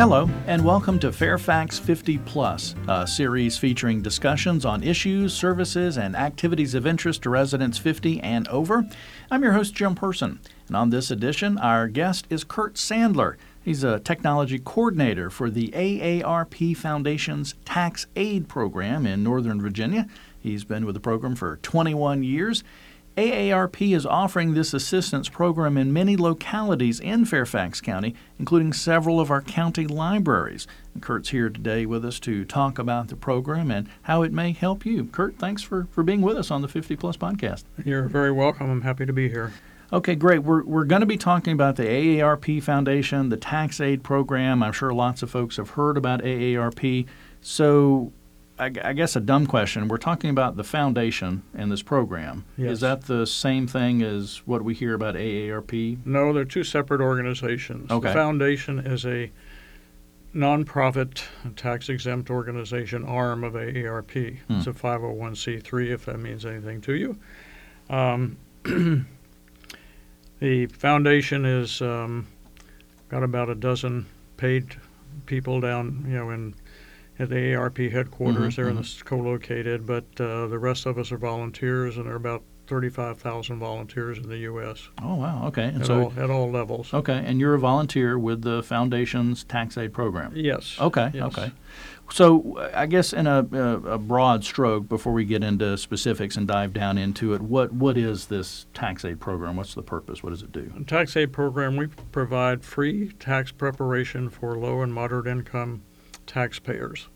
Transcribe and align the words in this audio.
Hello, 0.00 0.30
and 0.46 0.64
welcome 0.64 0.98
to 1.00 1.12
Fairfax 1.12 1.78
50 1.78 2.16
Plus, 2.20 2.74
a 2.88 3.06
series 3.06 3.58
featuring 3.58 4.00
discussions 4.00 4.64
on 4.64 4.82
issues, 4.82 5.34
services, 5.34 5.98
and 5.98 6.16
activities 6.16 6.72
of 6.74 6.86
interest 6.86 7.22
to 7.24 7.28
residents 7.28 7.76
50 7.76 8.18
and 8.22 8.48
over. 8.48 8.88
I'm 9.30 9.42
your 9.42 9.52
host, 9.52 9.74
Jim 9.74 9.94
Person, 9.94 10.40
and 10.68 10.74
on 10.74 10.88
this 10.88 11.10
edition, 11.10 11.58
our 11.58 11.86
guest 11.86 12.26
is 12.30 12.44
Kurt 12.44 12.76
Sandler. 12.76 13.36
He's 13.62 13.84
a 13.84 14.00
technology 14.00 14.58
coordinator 14.58 15.28
for 15.28 15.50
the 15.50 15.68
AARP 15.68 16.78
Foundation's 16.78 17.56
Tax 17.66 18.06
Aide 18.16 18.48
Program 18.48 19.04
in 19.04 19.22
Northern 19.22 19.60
Virginia. 19.60 20.08
He's 20.40 20.64
been 20.64 20.86
with 20.86 20.94
the 20.94 21.00
program 21.00 21.36
for 21.36 21.58
21 21.58 22.22
years. 22.22 22.64
AARP 23.16 23.94
is 23.94 24.06
offering 24.06 24.54
this 24.54 24.72
assistance 24.72 25.28
program 25.28 25.76
in 25.76 25.92
many 25.92 26.16
localities 26.16 27.00
in 27.00 27.24
Fairfax 27.24 27.80
County, 27.80 28.14
including 28.38 28.72
several 28.72 29.18
of 29.18 29.30
our 29.30 29.42
county 29.42 29.86
libraries. 29.86 30.66
And 30.94 31.02
Kurt's 31.02 31.30
here 31.30 31.50
today 31.50 31.86
with 31.86 32.04
us 32.04 32.20
to 32.20 32.44
talk 32.44 32.78
about 32.78 33.08
the 33.08 33.16
program 33.16 33.70
and 33.70 33.88
how 34.02 34.22
it 34.22 34.32
may 34.32 34.52
help 34.52 34.86
you. 34.86 35.06
Kurt, 35.06 35.38
thanks 35.38 35.60
for, 35.62 35.88
for 35.90 36.02
being 36.02 36.22
with 36.22 36.36
us 36.36 36.50
on 36.50 36.62
the 36.62 36.68
50 36.68 36.96
Plus 36.96 37.16
podcast. 37.16 37.64
You're 37.84 38.08
very 38.08 38.32
welcome. 38.32 38.70
I'm 38.70 38.82
happy 38.82 39.06
to 39.06 39.12
be 39.12 39.28
here. 39.28 39.52
Okay, 39.92 40.14
great. 40.14 40.44
We're, 40.44 40.62
we're 40.62 40.84
going 40.84 41.00
to 41.00 41.06
be 41.06 41.16
talking 41.16 41.52
about 41.52 41.74
the 41.74 41.82
AARP 41.82 42.62
Foundation, 42.62 43.28
the 43.28 43.36
tax 43.36 43.80
aide 43.80 44.04
program. 44.04 44.62
I'm 44.62 44.72
sure 44.72 44.92
lots 44.92 45.24
of 45.24 45.30
folks 45.30 45.56
have 45.56 45.70
heard 45.70 45.96
about 45.96 46.22
AARP. 46.22 47.06
So, 47.40 48.12
I, 48.60 48.70
I 48.84 48.92
guess 48.92 49.16
a 49.16 49.20
dumb 49.20 49.46
question. 49.46 49.88
We're 49.88 49.96
talking 49.96 50.28
about 50.28 50.56
the 50.56 50.64
foundation 50.64 51.42
and 51.54 51.72
this 51.72 51.82
program. 51.82 52.44
Yes. 52.58 52.72
Is 52.72 52.80
that 52.80 53.02
the 53.02 53.26
same 53.26 53.66
thing 53.66 54.02
as 54.02 54.42
what 54.44 54.62
we 54.62 54.74
hear 54.74 54.92
about 54.94 55.14
AARP? 55.14 56.04
No, 56.04 56.32
they're 56.34 56.44
two 56.44 56.62
separate 56.62 57.00
organizations. 57.00 57.90
Okay. 57.90 58.08
The 58.08 58.14
foundation 58.14 58.78
is 58.78 59.06
a 59.06 59.30
nonprofit 60.34 61.22
tax 61.56 61.88
exempt 61.88 62.30
organization 62.30 63.04
arm 63.04 63.44
of 63.44 63.54
AARP. 63.54 64.38
Hmm. 64.40 64.58
It's 64.58 64.66
a 64.66 64.72
501c3 64.72 65.90
if 65.90 66.04
that 66.04 66.20
means 66.20 66.44
anything 66.44 66.82
to 66.82 66.94
you. 66.94 67.18
Um, 67.88 68.36
the 70.38 70.66
foundation 70.66 71.46
is 71.46 71.80
um, 71.80 72.26
got 73.08 73.22
about 73.22 73.48
a 73.48 73.54
dozen 73.54 74.06
paid 74.36 74.76
people 75.24 75.60
down, 75.60 76.04
you 76.06 76.16
know, 76.16 76.30
in 76.30 76.54
at 77.20 77.28
the 77.28 77.36
AARP 77.36 77.90
headquarters. 77.92 78.54
Mhm, 78.54 78.56
They're 78.56 78.68
in 78.68 78.76
the 78.76 79.02
co-located, 79.04 79.86
but 79.86 80.04
uh, 80.18 80.46
the 80.46 80.58
rest 80.58 80.86
of 80.86 80.98
us 80.98 81.12
are 81.12 81.18
volunteers, 81.18 81.96
and 81.96 82.06
there 82.06 82.14
are 82.14 82.16
about 82.16 82.42
35,000 82.66 83.58
volunteers 83.58 84.16
in 84.18 84.28
the 84.28 84.38
U.S. 84.38 84.88
Oh, 85.02 85.16
wow. 85.16 85.46
Okay. 85.48 85.64
And 85.64 85.80
at, 85.82 85.86
so, 85.86 86.02
all, 86.04 86.12
at 86.16 86.30
all 86.30 86.50
levels. 86.50 86.94
okay. 86.94 87.22
And 87.26 87.40
you're 87.40 87.54
a 87.54 87.58
volunteer 87.58 88.18
with 88.18 88.42
the 88.42 88.62
foundation's 88.62 89.42
tax 89.44 89.76
aide 89.76 89.92
program. 89.92 90.32
Yes. 90.34 90.76
Okay. 90.80 91.10
Yes. 91.12 91.24
Okay. 91.36 91.52
So, 92.12 92.70
I 92.74 92.86
guess 92.86 93.12
in 93.12 93.26
a, 93.28 93.46
a, 93.52 93.74
a 93.94 93.98
broad 93.98 94.44
stroke, 94.44 94.88
before 94.88 95.12
we 95.12 95.24
get 95.24 95.44
into 95.44 95.76
specifics 95.78 96.36
and 96.36 96.46
dive 96.48 96.72
down 96.72 96.96
into 96.98 97.34
it, 97.34 97.40
what 97.40 97.72
what 97.72 97.96
is 97.96 98.26
this 98.26 98.66
tax 98.74 99.04
aide 99.04 99.20
program? 99.20 99.56
What's 99.56 99.74
the 99.74 99.82
purpose? 99.82 100.20
What 100.22 100.30
does 100.30 100.42
it 100.42 100.50
do? 100.50 100.72
In 100.76 100.84
tax 100.86 101.16
aide 101.16 101.32
program, 101.32 101.76
we 101.76 101.86
provide 102.10 102.64
free 102.64 103.10
tax 103.20 103.52
preparation 103.52 104.28
for 104.28 104.56
low 104.58 104.80
and 104.82 104.92
moderate 104.92 105.28
income 105.28 105.82
taxpayers. 106.26 107.08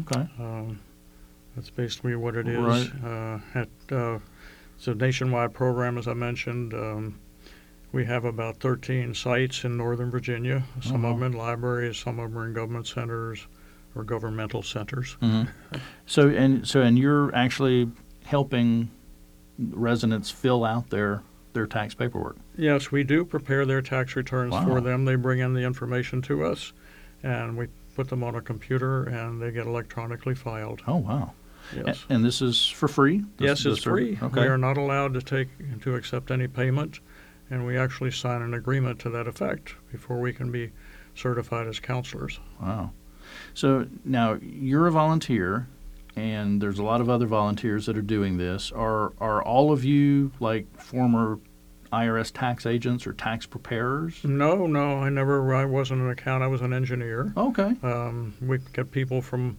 Okay. 0.00 0.28
Um, 0.38 0.80
that's 1.56 1.70
basically 1.70 2.14
what 2.16 2.36
it 2.36 2.46
is. 2.48 2.58
Right. 2.58 2.90
Uh, 3.04 3.38
at, 3.54 3.68
uh, 3.90 4.18
it's 4.76 4.86
a 4.86 4.94
nationwide 4.94 5.52
program, 5.52 5.98
as 5.98 6.06
I 6.08 6.14
mentioned. 6.14 6.72
Um, 6.74 7.18
we 7.92 8.04
have 8.04 8.24
about 8.24 8.58
13 8.60 9.14
sites 9.14 9.64
in 9.64 9.76
Northern 9.76 10.10
Virginia. 10.10 10.62
Some 10.80 11.04
Oh, 11.04 11.10
of 11.10 11.18
them 11.18 11.32
in 11.32 11.38
libraries, 11.38 11.98
some 11.98 12.20
of 12.20 12.30
them 12.30 12.38
are 12.38 12.46
in 12.46 12.52
government 12.54 12.86
centers 12.86 13.46
or 13.96 14.04
governmental 14.04 14.62
centers. 14.62 15.14
hmm 15.20 15.42
So 16.06 16.28
and 16.28 16.66
so 16.66 16.82
and 16.82 16.96
you're 16.96 17.34
actually 17.34 17.90
helping 18.24 18.90
residents 19.58 20.30
fill 20.30 20.64
out 20.64 20.90
their 20.90 21.22
their 21.52 21.66
tax 21.66 21.94
paperwork. 21.94 22.36
Yes, 22.56 22.92
we 22.92 23.02
do 23.02 23.24
prepare 23.24 23.66
their 23.66 23.82
tax 23.82 24.14
returns 24.14 24.52
Wow. 24.52 24.64
for 24.66 24.80
them. 24.80 25.04
They 25.04 25.16
bring 25.16 25.40
in 25.40 25.52
the 25.54 25.62
information 25.62 26.22
to 26.22 26.44
us, 26.44 26.72
and 27.24 27.56
we 27.56 27.66
put 27.94 28.08
them 28.08 28.22
on 28.22 28.34
a 28.34 28.40
computer, 28.40 29.04
and 29.04 29.40
they 29.40 29.50
get 29.50 29.66
electronically 29.66 30.34
filed. 30.34 30.82
Oh 30.86 30.96
wow! 30.96 31.32
Yes. 31.74 32.04
A- 32.08 32.14
And 32.14 32.24
this 32.24 32.40
is 32.42 32.66
for 32.66 32.88
free. 32.88 33.18
This- 33.38 33.64
Yes, 33.64 33.66
it's 33.66 33.82
free. 33.84 34.18
Okay. 34.22 34.42
We 34.42 34.46
are 34.46 34.58
not 34.58 34.76
allowed 34.76 35.14
to 35.14 35.22
take 35.22 35.48
to 35.82 35.94
accept 35.94 36.30
any 36.30 36.46
payment, 36.48 37.00
and 37.50 37.66
we 37.66 37.76
actually 37.76 38.10
sign 38.12 38.42
an 38.42 38.54
agreement 38.54 38.98
to 39.00 39.10
that 39.10 39.26
effect 39.26 39.74
before 39.92 40.20
we 40.20 40.32
can 40.32 40.50
be 40.50 40.70
certified 41.14 41.66
as 41.66 41.80
counselors. 41.80 42.40
Wow. 42.60 42.92
So 43.54 43.86
now 44.04 44.38
you're 44.42 44.86
a 44.86 44.92
volunteer, 44.92 45.68
and 46.16 46.60
there's 46.60 46.78
a 46.78 46.82
lot 46.84 47.00
of 47.00 47.08
other 47.08 47.26
volunteers 47.26 47.86
that 47.86 47.96
are 47.96 48.02
doing 48.02 48.38
this. 48.38 48.72
Are 48.72 49.12
are 49.20 49.42
all 49.42 49.72
of 49.72 49.84
you 49.84 50.32
like 50.40 50.66
former 50.80 51.38
IRS 51.92 52.30
tax 52.32 52.66
agents 52.66 53.06
or 53.06 53.12
tax 53.12 53.46
preparers? 53.46 54.22
No, 54.24 54.66
no, 54.66 54.98
I 54.98 55.08
never. 55.08 55.54
I 55.54 55.64
wasn't 55.64 56.00
an 56.02 56.10
accountant. 56.10 56.44
I 56.44 56.46
was 56.48 56.60
an 56.60 56.72
engineer. 56.72 57.32
Okay. 57.36 57.74
Um, 57.82 58.34
we 58.40 58.58
get 58.72 58.90
people 58.92 59.20
from 59.22 59.56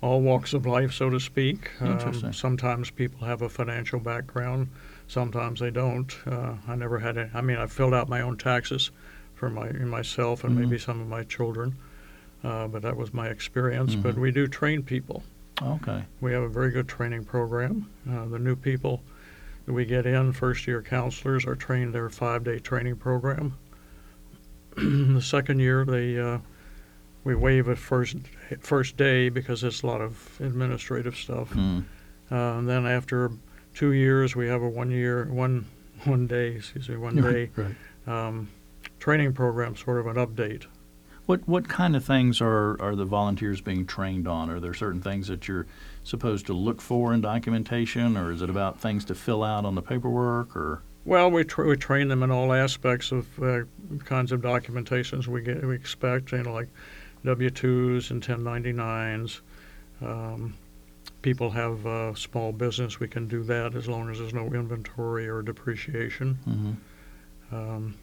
all 0.00 0.20
walks 0.20 0.52
of 0.52 0.66
life, 0.66 0.92
so 0.92 1.10
to 1.10 1.18
speak. 1.18 1.70
Interesting. 1.80 2.26
Um, 2.28 2.32
sometimes 2.32 2.90
people 2.90 3.26
have 3.26 3.42
a 3.42 3.48
financial 3.48 3.98
background, 3.98 4.68
sometimes 5.08 5.60
they 5.60 5.70
don't. 5.70 6.14
Uh, 6.26 6.54
I 6.68 6.76
never 6.76 6.98
had 6.98 7.16
it. 7.16 7.30
I 7.34 7.40
mean, 7.40 7.56
I 7.56 7.66
filled 7.66 7.94
out 7.94 8.08
my 8.08 8.20
own 8.20 8.36
taxes 8.36 8.90
for 9.34 9.48
my 9.48 9.72
myself 9.72 10.44
and 10.44 10.54
Mhm. 10.56 10.60
maybe 10.60 10.78
some 10.78 11.00
of 11.00 11.08
my 11.08 11.24
children, 11.24 11.74
uh, 12.44 12.68
but 12.68 12.82
that 12.82 12.96
was 12.96 13.12
my 13.14 13.28
experience. 13.28 13.94
But 13.94 14.14
Mhm. 14.16 14.20
we 14.20 14.30
do 14.30 14.46
train 14.46 14.82
people. 14.82 15.24
Okay. 15.62 16.04
We 16.20 16.32
have 16.32 16.42
a 16.42 16.48
very 16.48 16.70
good 16.70 16.86
training 16.88 17.24
program. 17.24 17.86
Uh, 18.08 18.26
the 18.26 18.38
new 18.38 18.56
people 18.56 19.02
that 19.66 19.72
we 19.72 19.84
get 19.84 20.06
in, 20.06 20.32
first 20.32 20.66
year 20.66 20.82
counselors, 20.82 21.46
are 21.46 21.54
trained 21.56 21.94
their 21.94 22.08
five 22.10 22.44
day 22.44 22.58
training 22.58 22.96
program. 22.96 23.56
the 24.76 25.20
second 25.22 25.60
year, 25.60 25.84
they 25.84 26.18
uh, 26.18 26.38
we 27.24 27.34
waive 27.34 27.68
a 27.68 27.76
first 27.76 28.16
first 28.60 28.96
day 28.96 29.28
because 29.28 29.62
it's 29.64 29.82
a 29.82 29.86
lot 29.86 30.00
of 30.00 30.38
administrative 30.40 31.16
stuff. 31.16 31.50
Hmm. 31.52 31.80
Uh, 32.30 32.58
and 32.58 32.68
then 32.68 32.86
after 32.86 33.30
two 33.74 33.92
years, 33.92 34.34
we 34.34 34.48
have 34.48 34.62
a 34.62 34.68
one 34.68 34.90
year 34.90 35.24
one 35.26 35.66
one 36.04 36.26
day 36.26 36.56
excuse 36.56 36.88
me 36.88 36.96
one 36.96 37.16
day 37.22 37.50
Right. 37.56 37.74
um, 38.06 38.48
training 38.98 39.32
program, 39.32 39.76
sort 39.76 39.98
of 40.00 40.06
an 40.06 40.16
update. 40.16 40.66
What 41.26 41.48
what 41.48 41.68
kind 41.68 41.96
of 41.96 42.04
things 42.04 42.40
are, 42.40 42.80
are 42.82 42.94
the 42.94 43.04
volunteers 43.06 43.60
being 43.60 43.86
trained 43.86 44.28
on? 44.28 44.50
Are 44.50 44.60
there 44.60 44.74
certain 44.74 45.00
things 45.00 45.28
that 45.28 45.48
you're 45.48 45.66
supposed 46.02 46.46
to 46.46 46.52
look 46.52 46.82
for 46.82 47.14
in 47.14 47.22
documentation, 47.22 48.16
or 48.16 48.30
is 48.30 48.42
it 48.42 48.50
about 48.50 48.78
things 48.80 49.04
to 49.06 49.14
fill 49.14 49.42
out 49.42 49.64
on 49.64 49.74
the 49.74 49.82
paperwork? 49.82 50.54
Or 50.54 50.82
Well, 51.06 51.30
we, 51.30 51.44
tra- 51.44 51.66
we 51.66 51.76
train 51.76 52.08
them 52.08 52.22
in 52.22 52.30
all 52.30 52.52
aspects 52.52 53.10
of 53.10 53.26
uh, 53.42 53.60
kinds 54.04 54.32
of 54.32 54.42
documentations 54.42 55.26
we 55.26 55.40
get 55.40 55.64
we 55.64 55.74
expect, 55.74 56.32
you 56.32 56.42
know, 56.42 56.52
like 56.52 56.68
W-2s 57.24 58.10
and 58.10 58.22
1099s. 58.22 59.40
Um, 60.02 60.54
people 61.22 61.48
have 61.50 61.86
uh, 61.86 62.14
small 62.14 62.52
business, 62.52 63.00
we 63.00 63.08
can 63.08 63.26
do 63.28 63.42
that 63.44 63.74
as 63.74 63.88
long 63.88 64.10
as 64.10 64.18
there's 64.18 64.34
no 64.34 64.46
inventory 64.48 65.26
or 65.26 65.40
depreciation. 65.40 66.38
Mhm. 66.46 66.76
Um, 67.56 67.94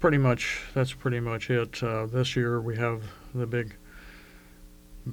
pretty 0.00 0.18
much 0.18 0.62
that's 0.74 0.92
pretty 0.92 1.20
much 1.20 1.50
it. 1.50 1.82
Uh, 1.82 2.06
this 2.06 2.34
year 2.34 2.60
we 2.60 2.76
have 2.76 3.02
the 3.34 3.46
big, 3.46 3.74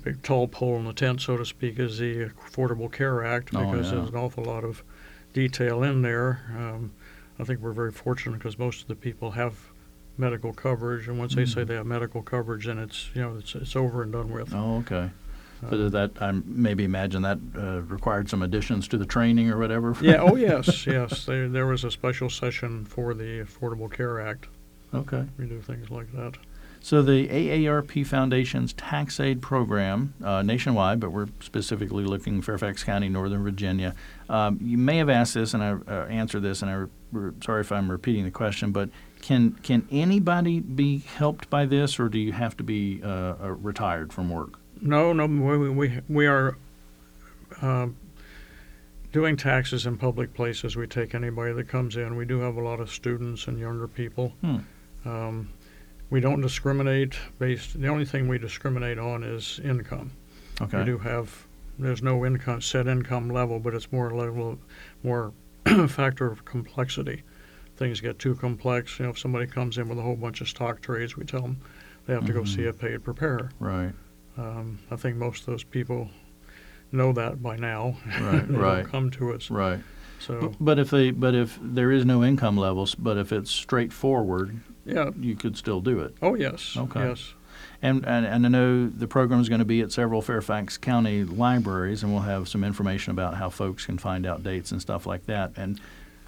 big 0.03 0.21
tall 0.23 0.47
pole 0.47 0.77
in 0.77 0.85
the 0.85 0.93
tent, 0.93 1.21
so 1.21 1.37
to 1.37 1.45
speak, 1.45 1.79
is 1.79 1.97
the 1.99 2.29
Affordable 2.49 2.91
Care 2.91 3.23
Act 3.23 3.53
Oh, 3.53 3.65
because 3.65 3.91
yeah. 3.91 3.97
there's 3.99 4.09
an 4.09 4.15
awful 4.15 4.43
lot 4.43 4.63
of 4.63 4.83
detail 5.33 5.83
in 5.83 6.01
there. 6.01 6.41
Um, 6.57 6.91
I 7.39 7.43
think 7.43 7.59
we're 7.59 7.71
very 7.73 7.91
fortunate 7.91 8.37
because 8.39 8.57
most 8.57 8.81
of 8.81 8.87
the 8.87 8.95
people 8.95 9.31
have 9.31 9.53
medical 10.17 10.51
coverage, 10.53 11.07
and 11.07 11.19
once 11.19 11.35
they 11.35 11.45
say 11.45 11.61
Mhm. 11.61 11.67
they 11.67 11.75
have 11.75 11.85
medical 11.85 12.23
coverage, 12.23 12.65
then 12.65 12.79
it's 12.79 13.09
you 13.13 13.21
know 13.21 13.35
it's 13.37 13.53
it's 13.55 13.75
over 13.75 14.01
and 14.01 14.11
done 14.11 14.31
with. 14.31 14.53
oh, 14.53 14.77
okay. 14.77 15.11
But 15.61 15.91
that 15.91 16.11
I 16.21 16.31
maybe 16.45 16.83
imagine 16.83 17.23
that 17.23 17.39
uh, 17.57 17.81
required 17.81 18.29
some 18.29 18.43
additions 18.43 18.87
to 18.89 18.97
the 18.97 19.07
training 19.07 19.49
or 19.49 19.57
whatever. 19.57 19.95
yeah. 20.01 20.17
Oh 20.21 20.35
yes, 20.49 20.85
yes. 20.87 21.25
There 21.25 21.47
there 21.49 21.65
was 21.67 21.83
a 21.83 21.91
special 21.91 22.29
session 22.29 22.85
for 22.85 23.13
the 23.13 23.43
Affordable 23.43 23.91
Care 23.91 24.19
Act. 24.19 24.47
Okay. 24.93 25.25
We 25.37 25.45
do 25.45 25.61
things 25.61 25.89
like 25.89 26.11
that. 26.13 26.37
So 26.79 27.01
the 27.01 27.27
AARP 27.27 28.05
Foundation's 28.05 28.71
tax 28.73 29.19
aide 29.19 29.41
program, 29.41 30.13
uh, 30.23 30.41
nationwide, 30.41 30.99
but 30.99 31.11
we're 31.11 31.27
specifically 31.41 32.05
looking 32.05 32.41
Fairfax 32.41 32.83
County, 32.83 33.09
Northern 33.09 33.43
Virginia. 33.43 33.95
Um, 34.29 34.59
you 34.61 34.77
may 34.77 34.97
have 34.97 35.09
asked 35.09 35.33
this, 35.33 35.53
and 35.53 35.63
I 35.63 35.71
uh, 35.71 36.05
answered 36.05 36.43
this, 36.43 36.61
and 36.61 36.71
I 36.71 36.85
re- 37.11 37.33
sorry 37.43 37.61
if 37.61 37.71
I'm 37.71 37.89
repeating 37.91 38.23
the 38.23 38.31
question, 38.31 38.71
but 38.71 38.89
can 39.21 39.53
can 39.63 39.87
anybody 39.91 40.59
be 40.59 40.99
helped 40.99 41.49
by 41.49 41.65
this, 41.65 41.99
or 41.99 42.09
do 42.09 42.19
you 42.19 42.31
have 42.31 42.55
to 42.57 42.63
be 42.63 43.01
uh, 43.03 43.07
uh, 43.07 43.51
retired 43.59 44.13
from 44.13 44.29
work? 44.29 44.59
No, 44.79 45.11
no, 45.13 45.25
we 45.25 45.69
we, 45.69 45.99
we 46.07 46.27
are 46.27 46.57
uh, 47.61 47.87
doing 49.11 49.35
taxes 49.35 49.85
in 49.85 49.97
public 49.97 50.33
places. 50.33 50.75
We 50.75 50.87
take 50.87 51.15
anybody 51.15 51.53
that 51.53 51.67
comes 51.67 51.97
in. 51.97 52.15
We 52.15 52.25
do 52.25 52.39
have 52.39 52.55
a 52.55 52.61
lot 52.61 52.79
of 52.79 52.91
students 52.91 53.47
and 53.47 53.59
younger 53.59 53.87
people. 53.87 54.33
Hmm. 54.41 54.57
Um, 55.07 55.49
We 56.09 56.21
don't 56.21 56.39
discriminate 56.39 57.15
based. 57.37 57.79
The 57.81 57.87
only 57.89 58.05
thing 58.05 58.29
we 58.29 58.37
discriminate 58.37 58.97
on 58.97 59.23
is 59.23 59.59
income. 59.63 60.11
Okay. 60.61 60.79
We 60.79 60.85
do 60.85 60.97
have. 60.99 61.45
There's 61.77 62.01
no 62.01 62.25
income 62.25 62.61
set 62.61 62.87
income 62.87 63.29
level, 63.29 63.59
but 63.59 63.73
it's 63.73 63.91
more 63.91 64.11
level, 64.15 64.57
more 65.03 65.33
factor 65.89 66.31
of 66.31 66.45
complexity. 66.45 67.23
Things 67.75 67.99
get 67.99 68.19
too 68.19 68.35
complex. 68.35 68.97
You 68.99 69.05
know, 69.05 69.11
if 69.11 69.19
somebody 69.19 69.47
comes 69.47 69.77
in 69.77 69.89
with 69.89 69.99
a 69.99 70.01
whole 70.01 70.15
bunch 70.15 70.39
of 70.41 70.47
stock 70.47 70.81
trades, 70.81 71.17
we 71.17 71.25
tell 71.25 71.41
them 71.41 71.57
they 72.05 72.13
have 72.13 72.25
to 72.25 72.33
go 72.33 72.41
Mhm. 72.43 72.47
see 72.55 72.65
a 72.65 72.73
paid 72.73 73.03
preparer. 73.03 73.51
Right. 73.59 73.91
Um, 74.37 74.79
I 74.89 74.95
think 74.95 75.17
most 75.17 75.41
of 75.41 75.47
those 75.47 75.63
people 75.65 76.09
know 76.93 77.11
that 77.13 77.43
by 77.43 77.57
now. 77.57 77.97
Right, 78.21 78.47
they 78.47 78.55
right. 78.55 78.81
don't 78.83 78.91
come 78.91 79.11
to 79.11 79.33
us. 79.33 79.51
Right. 79.51 79.79
So 80.19 80.55
But 80.59 80.79
if 80.79 80.89
they, 80.89 81.11
but 81.11 81.35
if 81.35 81.59
there 81.61 81.91
is 81.91 82.05
no 82.05 82.23
income 82.23 82.55
levels, 82.57 82.95
but 82.95 83.17
if 83.17 83.31
it's 83.33 83.51
straightforward, 83.51 84.61
yeah. 84.87 85.11
you 85.19 85.35
could 85.35 85.57
still 85.57 85.81
do 85.81 85.99
it. 85.99 86.15
Oh 86.21 86.35
yes. 86.35 86.75
Okay. 86.77 87.07
Yes. 87.09 87.33
And, 87.81 88.05
and, 88.07 88.25
and 88.25 88.45
I 88.45 88.49
know 88.49 88.87
the 88.87 89.07
program 89.07 89.39
is 89.39 89.49
going 89.49 89.59
to 89.59 89.65
be 89.65 89.81
at 89.81 89.91
several 89.91 90.21
Fairfax 90.23 90.77
County 90.77 91.23
libraries, 91.23 92.01
and 92.01 92.11
we'll 92.11 92.23
have 92.23 92.47
some 92.47 92.63
information 92.63 93.11
about 93.11 93.35
how 93.35 93.49
folks 93.51 93.85
can 93.85 93.97
find 93.99 94.25
out 94.25 94.41
dates 94.43 94.71
and 94.71 94.81
stuff 94.81 95.05
like 95.05 95.25
that, 95.27 95.51
and 95.57 95.79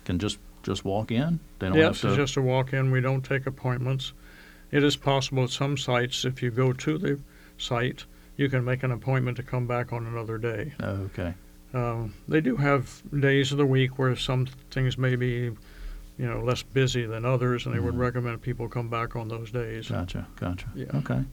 can 0.06 0.20
just 0.20 0.38
just 0.62 0.84
walk 0.86 1.12
in. 1.12 1.40
They 1.60 1.68
don't 1.70 1.78
Yes, 1.78 2.02
have 2.02 2.12
it's 2.12 2.18
to. 2.18 2.22
just 2.24 2.38
a 2.38 2.42
walk-in. 2.42 2.92
We 2.92 3.02
don't 3.02 3.24
take 3.24 3.48
appointments. 3.48 4.14
It 4.72 4.84
is 4.84 4.96
possible 4.96 5.46
at 5.46 5.50
some 5.50 5.78
sites, 5.78 6.26
if 6.26 6.44
you 6.44 6.52
go 6.52 6.74
to 6.74 6.98
the 6.98 7.20
site, 7.58 8.06
you 8.38 8.50
can 8.50 8.64
make 8.66 8.84
an 8.84 8.92
appointment 8.92 9.38
to 9.38 9.44
come 9.44 9.66
back 9.68 9.92
on 9.94 10.06
another 10.06 10.38
day. 10.38 10.74
okay. 10.82 11.34
Um, 11.74 12.14
they 12.28 12.42
do 12.42 12.56
have 12.58 13.02
days 13.20 13.52
of 13.52 13.58
the 13.58 13.66
week 13.66 13.98
where 14.00 14.16
some 14.16 14.48
things 14.72 14.98
may 14.98 15.16
be, 15.16 15.52
you 16.20 16.28
know, 16.28 16.42
less 16.42 16.62
busy 16.62 17.06
than 17.06 17.24
others, 17.26 17.66
and 17.66 17.74
they 17.74 17.80
would 17.80 17.96
Mhm. 17.96 18.00
recommend 18.00 18.42
people 18.42 18.68
come 18.68 18.90
back 18.90 19.16
on 19.16 19.30
those 19.30 19.50
days. 19.52 19.88
Gotcha. 19.90 20.28
Gotcha. 20.40 20.68
Yeah. 20.76 20.86
Okay. 20.96 21.24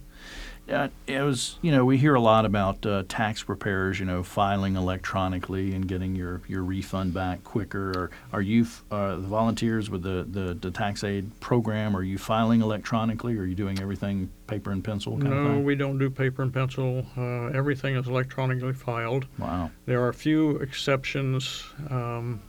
Yeah, 0.68 0.88
it 1.06 1.20
was. 1.20 1.58
You 1.62 1.70
know, 1.70 1.84
we 1.84 1.96
hear 1.96 2.14
a 2.16 2.20
lot 2.20 2.44
about 2.44 2.84
uh, 2.86 3.04
tax 3.08 3.42
preparers. 3.44 4.00
You 4.00 4.06
know, 4.06 4.22
filing 4.24 4.74
electronically 4.74 5.72
and 5.74 5.86
getting 5.86 6.16
your, 6.16 6.40
your 6.48 6.62
refund 6.64 7.14
back 7.14 7.44
quicker. 7.44 7.90
Or 7.96 8.10
are 8.32 8.42
you 8.42 8.66
uh, 8.90 9.16
the 9.16 9.28
volunteers 9.28 9.90
with 9.90 10.02
the, 10.02 10.26
the 10.28 10.54
the 10.54 10.70
tax 10.72 11.04
aide 11.04 11.38
program? 11.40 11.96
Are 11.96 12.02
you 12.02 12.18
filing 12.18 12.62
electronically? 12.62 13.36
Or 13.36 13.42
are 13.42 13.46
you 13.46 13.54
doing 13.54 13.78
everything 13.80 14.30
paper 14.48 14.70
and 14.72 14.82
pencil 14.82 15.18
kind 15.18 15.32
of 15.32 15.44
No, 15.52 15.58
we 15.60 15.76
don't 15.76 15.98
do 15.98 16.10
paper 16.10 16.42
and 16.42 16.52
pencil. 16.52 17.06
Uh, 17.16 17.46
everything 17.56 17.94
is 17.96 18.08
electronically 18.08 18.72
filed. 18.72 19.26
Wow. 19.38 19.70
There 19.84 20.00
are 20.02 20.08
a 20.08 20.14
few 20.14 20.56
exceptions 20.58 21.64
um, 21.90 22.40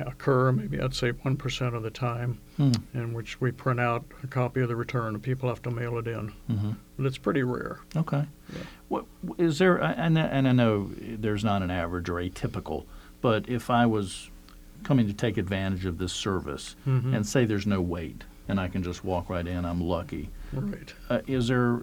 occur, 0.00 0.52
maybe 0.52 0.80
I'd 0.80 0.94
say 0.94 1.12
1% 1.12 1.74
of 1.74 1.82
the 1.82 1.90
time, 1.90 2.38
Hmm. 2.56 2.72
in 2.94 3.12
which 3.12 3.40
we 3.40 3.50
print 3.52 3.80
out 3.80 4.04
a 4.22 4.26
copy 4.26 4.60
of 4.60 4.68
the 4.68 4.76
return 4.76 5.14
and 5.14 5.22
people 5.22 5.48
have 5.48 5.62
to 5.62 5.70
mail 5.70 5.98
it 5.98 6.06
in. 6.06 6.32
Mm-hmm. 6.50 6.70
But 6.96 7.06
it's 7.06 7.18
pretty 7.18 7.42
rare. 7.42 7.78
Okay. 7.96 8.24
Yeah. 8.52 8.58
What 8.88 9.04
is 9.38 9.58
there? 9.58 9.76
And 9.76 10.18
and 10.18 10.48
I 10.48 10.52
know 10.52 10.90
there's 10.98 11.44
not 11.44 11.62
an 11.62 11.70
average 11.70 12.08
or 12.08 12.18
a 12.20 12.28
typical, 12.28 12.86
but 13.20 13.48
if 13.48 13.70
I 13.70 13.86
was 13.86 14.30
coming 14.84 15.06
to 15.06 15.12
take 15.12 15.36
advantage 15.36 15.84
of 15.86 15.98
this 15.98 16.12
service 16.12 16.76
Mhm. 16.86 17.14
and 17.14 17.26
say 17.26 17.44
there's 17.44 17.66
no 17.66 17.80
wait 17.80 18.24
and 18.48 18.58
I 18.60 18.68
can 18.68 18.82
just 18.82 19.04
walk 19.04 19.28
right 19.28 19.46
in, 19.46 19.64
I'm 19.64 19.80
lucky. 19.80 20.30
Right. 20.52 20.94
Uh, 21.10 21.20
is 21.26 21.48
there 21.48 21.82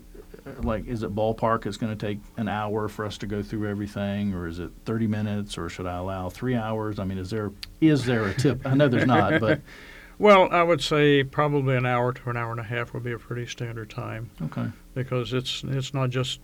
like 0.61 0.87
is 0.87 1.03
it 1.03 1.13
ballpark? 1.13 1.65
It's 1.65 1.77
going 1.77 1.95
to 1.95 2.07
take 2.07 2.19
an 2.37 2.47
hour 2.47 2.87
for 2.87 3.05
us 3.05 3.17
to 3.19 3.27
go 3.27 3.41
through 3.41 3.69
everything, 3.69 4.33
or 4.33 4.47
is 4.47 4.59
it 4.59 4.71
30 4.85 5.07
minutes, 5.07 5.57
or 5.57 5.69
should 5.69 5.85
I 5.85 5.97
allow 5.97 6.29
three 6.29 6.55
hours? 6.55 6.99
I 6.99 7.05
mean, 7.05 7.17
is 7.17 7.29
there 7.29 7.51
is 7.81 8.05
there 8.05 8.25
a 8.25 8.33
tip? 8.33 8.65
I 8.65 8.73
know 8.73 8.87
there's 8.87 9.07
not, 9.07 9.39
but 9.39 9.61
Well, 10.17 10.47
I 10.51 10.63
would 10.63 10.81
say 10.81 11.23
probably 11.23 11.75
an 11.75 11.85
hour 11.85 12.13
to 12.13 12.29
an 12.29 12.37
hour 12.37 12.51
and 12.51 12.59
a 12.59 12.63
half 12.63 12.93
would 12.93 13.03
be 13.03 13.11
a 13.11 13.19
pretty 13.19 13.45
standard 13.47 13.89
time 13.89 14.29
okay. 14.43 14.67
because 14.93 15.33
it's 15.33 15.63
it's 15.65 15.93
not 15.93 16.09
just 16.09 16.39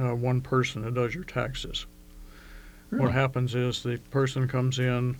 uh, 0.00 0.14
one 0.14 0.40
person 0.40 0.82
that 0.82 0.94
does 0.94 1.14
your 1.14 1.24
taxes. 1.24 1.86
Really? 2.90 3.04
What 3.04 3.12
happens 3.12 3.54
is 3.54 3.82
the 3.82 3.98
person 4.10 4.46
comes 4.46 4.78
in, 4.78 5.16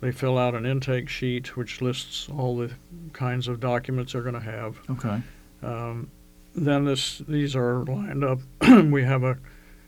they 0.00 0.12
fill 0.12 0.38
out 0.38 0.54
an 0.54 0.66
intake 0.66 1.08
sheet 1.08 1.56
which 1.56 1.80
lists 1.80 2.28
all 2.28 2.56
the 2.56 2.70
kinds 3.12 3.48
of 3.48 3.60
documents 3.60 4.12
they're 4.12 4.22
going 4.22 4.34
to 4.34 4.40
have. 4.40 4.78
Okay. 4.90 5.22
Um, 5.62 6.10
then 6.54 6.84
this 6.84 7.18
these 7.28 7.54
are 7.56 7.84
lined 7.84 8.24
up. 8.24 8.40
we 8.90 9.02
have 9.04 9.22
a 9.22 9.38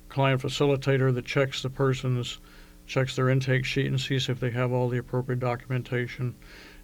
client 0.09 0.43
facilitator 0.43 1.13
that 1.15 1.25
checks 1.25 1.63
the 1.63 1.71
person's 1.71 2.39
checks 2.87 3.17
their 3.17 3.29
intake 3.29 3.65
sheet 3.65 3.87
and 3.87 4.01
sees 4.01 4.29
if 4.29 4.41
they 4.41 4.51
have 4.51 4.73
all 4.73 4.89
the 4.89 4.99
appropriate 4.99 5.41
documentation, 5.41 6.35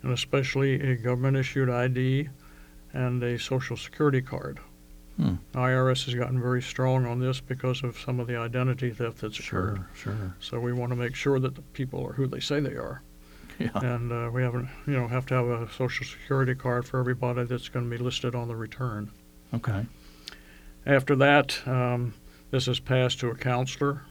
and 0.02 0.12
especially 0.12 0.80
a 0.80 0.96
government 0.96 1.36
issued 1.36 1.68
ID 1.68 2.28
and 2.92 3.22
a 3.22 3.38
social 3.38 3.76
security 3.76 4.22
card. 4.22 4.58
Hmm. 5.16 5.34
IRS 5.54 6.04
has 6.04 6.14
gotten 6.14 6.40
very 6.40 6.62
strong 6.62 7.04
on 7.04 7.18
this 7.18 7.40
because 7.40 7.82
of 7.82 7.98
some 7.98 8.20
of 8.20 8.28
the 8.28 8.36
identity 8.36 8.90
theft 8.90 9.20
that's 9.20 9.38
occurred. 9.40 9.84
Sure. 9.94 10.14
Sure. 10.14 10.34
So 10.38 10.60
we 10.60 10.72
want 10.72 10.90
to 10.90 10.96
make 10.96 11.16
sure 11.16 11.40
that 11.40 11.56
the 11.56 11.62
people 11.72 12.06
are 12.06 12.12
who 12.12 12.26
they 12.28 12.38
say 12.40 12.60
they 12.60 12.76
are, 12.76 13.02
Yeah. 13.58 13.70
and 13.74 14.12
uh, 14.12 14.30
we 14.32 14.42
haven't, 14.42 14.68
you 14.86 14.92
know, 14.94 15.08
have 15.08 15.26
to 15.26 15.34
have 15.34 15.46
a 15.46 15.68
social 15.72 16.06
security 16.06 16.54
card 16.54 16.86
for 16.86 17.00
everybody 17.00 17.42
that's 17.44 17.68
going 17.68 17.90
to 17.90 17.98
be 17.98 18.02
listed 18.02 18.36
on 18.36 18.46
the 18.46 18.54
return. 18.56 19.10
Okay. 19.54 19.86
After 20.86 21.16
that, 21.16 21.66
um, 21.66 22.14
this 22.50 22.68
is 22.68 22.80
passed 22.80 23.20
to 23.20 23.28
a 23.28 23.34
counselor, 23.34 24.02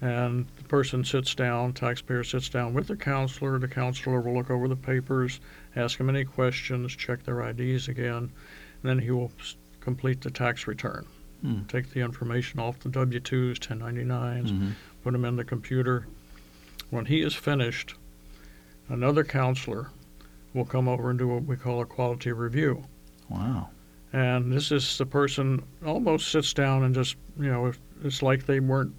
and 0.00 0.46
the 0.56 0.64
person 0.64 1.04
sits 1.04 1.34
down, 1.34 1.72
taxpayer 1.74 2.24
sits 2.24 2.48
down 2.48 2.72
with 2.72 2.86
the 2.86 2.96
counselor. 2.96 3.58
The 3.58 3.68
counselor 3.68 4.20
will 4.20 4.34
look 4.34 4.50
over 4.50 4.66
the 4.68 4.76
papers, 4.76 5.40
ask 5.76 5.98
them 5.98 6.08
any 6.08 6.24
questions, 6.24 6.96
check 6.96 7.22
their 7.24 7.40
IDs 7.42 7.88
again, 7.88 8.16
and 8.16 8.30
then 8.82 8.98
he 9.00 9.10
will 9.10 9.30
s- 9.40 9.56
complete 9.80 10.20
the 10.22 10.30
tax 10.30 10.66
return. 10.66 11.04
Hmm. 11.42 11.62
Take 11.68 11.90
the 11.90 12.00
information 12.00 12.60
off 12.60 12.80
the 12.80 12.88
W-2s, 12.90 13.58
1099s, 13.58 14.50
Mhm. 14.52 14.72
put 15.02 15.12
them 15.12 15.24
in 15.24 15.36
the 15.36 15.44
computer. 15.44 16.06
When 16.90 17.06
he 17.06 17.20
is 17.22 17.34
finished, 17.34 17.94
another 18.88 19.24
counselor 19.24 19.90
will 20.54 20.64
come 20.64 20.88
over 20.88 21.08
and 21.10 21.18
do 21.18 21.28
what 21.28 21.44
we 21.44 21.56
call 21.56 21.80
a 21.80 21.86
quality 21.86 22.32
review. 22.32 22.84
Wow. 23.28 23.70
And 24.12 24.52
this 24.52 24.72
is 24.72 24.98
the 24.98 25.06
person 25.06 25.62
almost 25.86 26.32
sits 26.32 26.52
down 26.52 26.82
and 26.84 26.94
just, 26.94 27.16
you 27.38 27.50
know, 27.50 27.72
it's 28.02 28.22
like 28.22 28.44
they 28.46 28.58
weren't, 28.60 28.92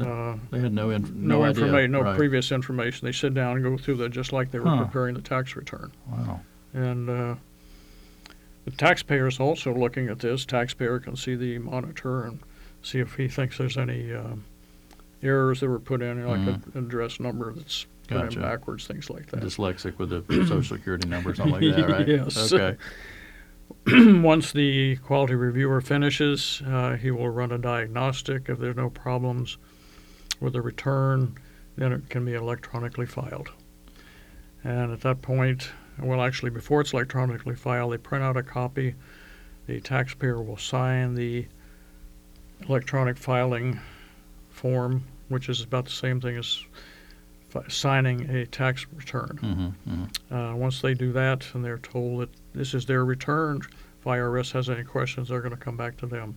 uh, 0.00 0.36
They 0.50 0.60
had 0.60 0.72
no 0.72 0.90
inf- 0.90 1.12
no, 1.12 1.38
no, 1.40 1.44
information, 1.46 1.90
no 1.92 2.00
right. 2.02 2.16
previous 2.16 2.52
information. 2.52 3.06
They 3.06 3.12
sit 3.12 3.34
down 3.34 3.56
and 3.56 3.64
go 3.64 3.76
through 3.76 3.96
that 3.96 4.10
just 4.10 4.32
like 4.32 4.50
they 4.52 4.60
were 4.60 4.68
Huh. 4.70 4.84
preparing 4.84 5.14
the 5.14 5.20
tax 5.20 5.56
return. 5.56 5.90
Wow. 6.08 6.40
And 6.74 7.10
uh, 7.10 7.34
the 8.64 8.70
taxpayer 8.72 9.26
is 9.26 9.40
also 9.40 9.74
looking 9.74 10.08
at 10.08 10.20
this. 10.20 10.44
Taxpayer 10.46 11.00
can 11.00 11.16
see 11.16 11.34
the 11.34 11.58
monitor 11.58 12.24
and 12.24 12.38
see 12.82 13.00
if 13.00 13.14
he 13.14 13.26
thinks 13.28 13.58
there's 13.58 13.76
any 13.78 14.12
um, 14.14 14.44
errors 15.24 15.58
that 15.60 15.68
were 15.68 15.80
put 15.80 16.02
in, 16.02 16.24
like 16.26 16.38
Mhm. 16.40 16.74
an 16.76 16.84
address 16.86 17.18
number 17.18 17.52
that's 17.52 17.86
put 18.06 18.18
Gotcha. 18.18 18.36
in 18.38 18.42
backwards, 18.42 18.86
things 18.86 19.10
like 19.10 19.26
that. 19.30 19.40
Dyslexic 19.42 19.98
with 19.98 20.10
the 20.10 20.22
social 20.46 20.62
security 20.62 21.08
number, 21.08 21.34
something 21.34 21.60
like 21.68 21.76
that, 21.76 21.88
right? 21.90 22.06
Yes. 22.08 22.52
Okay. 22.52 22.76
Once 23.92 24.50
the 24.50 24.96
quality 24.96 25.34
reviewer 25.34 25.78
finishes, 25.82 26.62
uh, 26.66 26.96
he 26.96 27.10
will 27.10 27.28
run 27.28 27.52
a 27.52 27.58
diagnostic. 27.58 28.48
If 28.48 28.58
there's 28.58 28.76
no 28.76 28.88
problems 28.88 29.58
with 30.40 30.54
the 30.54 30.62
return, 30.62 31.36
then 31.76 31.92
it 31.92 32.08
can 32.08 32.24
be 32.24 32.32
electronically 32.32 33.04
filed. 33.04 33.50
And 34.62 34.90
at 34.90 35.02
that 35.02 35.20
point, 35.20 35.68
well, 35.98 36.22
actually, 36.22 36.50
before 36.50 36.80
it's 36.80 36.94
electronically 36.94 37.56
filed, 37.56 37.92
they 37.92 37.98
print 37.98 38.24
out 38.24 38.38
a 38.38 38.42
copy. 38.42 38.94
The 39.66 39.82
taxpayer 39.82 40.40
will 40.40 40.56
sign 40.56 41.14
the 41.14 41.46
electronic 42.66 43.18
filing 43.18 43.80
form, 44.48 45.04
which 45.28 45.50
is 45.50 45.62
about 45.62 45.84
the 45.84 45.90
same 45.90 46.22
thing 46.22 46.38
as 46.38 46.64
signing 47.68 48.28
a 48.30 48.46
tax 48.46 48.86
return. 48.94 49.38
Mm-hmm, 49.42 49.90
mm-hmm. 50.04 50.34
Uh, 50.34 50.54
once 50.56 50.80
they 50.80 50.94
do 50.94 51.12
that 51.12 51.46
and 51.54 51.64
they're 51.64 51.78
told 51.78 52.20
that 52.20 52.30
this 52.54 52.74
is 52.74 52.86
their 52.86 53.04
return, 53.04 53.60
if 53.98 54.04
IRS 54.04 54.52
has 54.52 54.68
any 54.68 54.84
questions, 54.84 55.28
they're 55.28 55.40
going 55.40 55.54
to 55.54 55.60
come 55.60 55.76
back 55.76 55.96
to 55.98 56.06
them. 56.06 56.36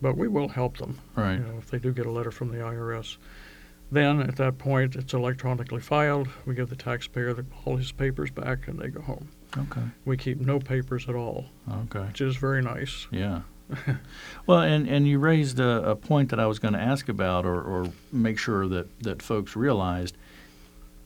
But 0.00 0.16
we 0.16 0.26
will 0.28 0.48
help 0.48 0.78
them, 0.78 0.98
Right. 1.14 1.34
you 1.34 1.38
know, 1.40 1.58
if 1.58 1.70
they 1.70 1.78
do 1.78 1.92
get 1.92 2.06
a 2.06 2.10
letter 2.10 2.30
from 2.32 2.48
the 2.50 2.58
IRS. 2.58 3.16
Then 3.92 4.22
at 4.22 4.36
that 4.36 4.58
point, 4.58 4.96
it's 4.96 5.12
electronically 5.12 5.80
filed. 5.80 6.28
We 6.46 6.54
give 6.54 6.70
the 6.70 6.76
taxpayer 6.76 7.34
the, 7.34 7.44
all 7.64 7.76
his 7.76 7.92
papers 7.92 8.30
back, 8.30 8.66
and 8.66 8.78
they 8.78 8.88
go 8.88 9.02
home. 9.02 9.28
Okay. 9.56 9.82
We 10.06 10.16
keep 10.16 10.40
no 10.40 10.58
papers 10.58 11.08
at 11.08 11.14
all, 11.14 11.44
Okay. 11.70 12.00
which 12.00 12.20
is 12.22 12.36
very 12.36 12.62
nice. 12.62 13.06
Yeah. 13.10 13.42
well, 14.46 14.60
and, 14.60 14.88
and 14.88 15.06
you 15.06 15.18
raised 15.18 15.60
a, 15.60 15.90
a 15.90 15.96
point 15.96 16.30
that 16.30 16.40
I 16.40 16.46
was 16.46 16.58
going 16.58 16.74
to 16.74 16.80
ask 16.80 17.08
about 17.08 17.44
or, 17.44 17.60
or 17.60 17.92
make 18.10 18.38
sure 18.38 18.66
that, 18.68 19.00
that 19.00 19.22
folks 19.22 19.56
realized. 19.56 20.16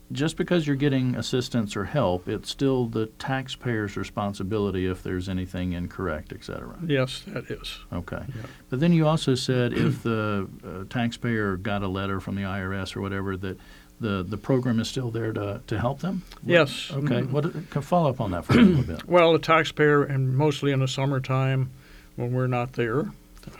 Just 0.09 0.37
because 0.37 0.65
you're 0.65 0.77
getting 0.77 1.15
assistance 1.17 1.75
or 1.75 1.83
help, 1.83 2.29
it's 2.29 2.49
still 2.49 2.85
the 2.85 3.07
taxpayer's 3.19 3.97
responsibility 3.97 4.85
if 4.85 5.03
there's 5.03 5.27
anything 5.27 5.73
incorrect, 5.73 6.31
et 6.31 6.45
cetera. 6.45 6.77
Yes, 6.87 7.23
that 7.27 7.51
is. 7.51 7.79
Okay. 7.91 8.23
Yeah. 8.33 8.43
But 8.69 8.79
then 8.79 8.93
you 8.93 9.05
also 9.05 9.35
said 9.35 9.73
if 9.73 10.03
the 10.03 10.47
uh, 10.65 10.85
taxpayer 10.89 11.57
got 11.57 11.83
a 11.83 11.89
letter 11.89 12.21
from 12.21 12.35
the 12.35 12.43
IRS 12.43 12.95
or 12.95 13.01
whatever 13.01 13.35
that 13.35 13.57
the, 13.99 14.23
the 14.25 14.37
program 14.37 14.79
is 14.79 14.87
still 14.87 15.11
there 15.11 15.33
to, 15.33 15.61
to 15.67 15.77
help 15.77 15.99
them? 15.99 16.23
Yes. 16.45 16.89
Okay. 16.89 17.15
Mhm. 17.23 17.31
What 17.31 17.69
can 17.69 17.81
follow 17.81 18.09
up 18.09 18.21
on 18.21 18.31
that 18.31 18.45
for 18.45 18.53
a 18.53 18.61
little 18.61 18.83
bit? 18.83 19.05
Well, 19.09 19.33
the 19.33 19.39
taxpayer, 19.39 20.03
and 20.03 20.37
mostly 20.37 20.71
in 20.71 20.79
the 20.79 20.87
summertime 20.87 21.69
when 22.17 22.33
we're 22.33 22.47
not 22.47 22.73
there, 22.73 23.09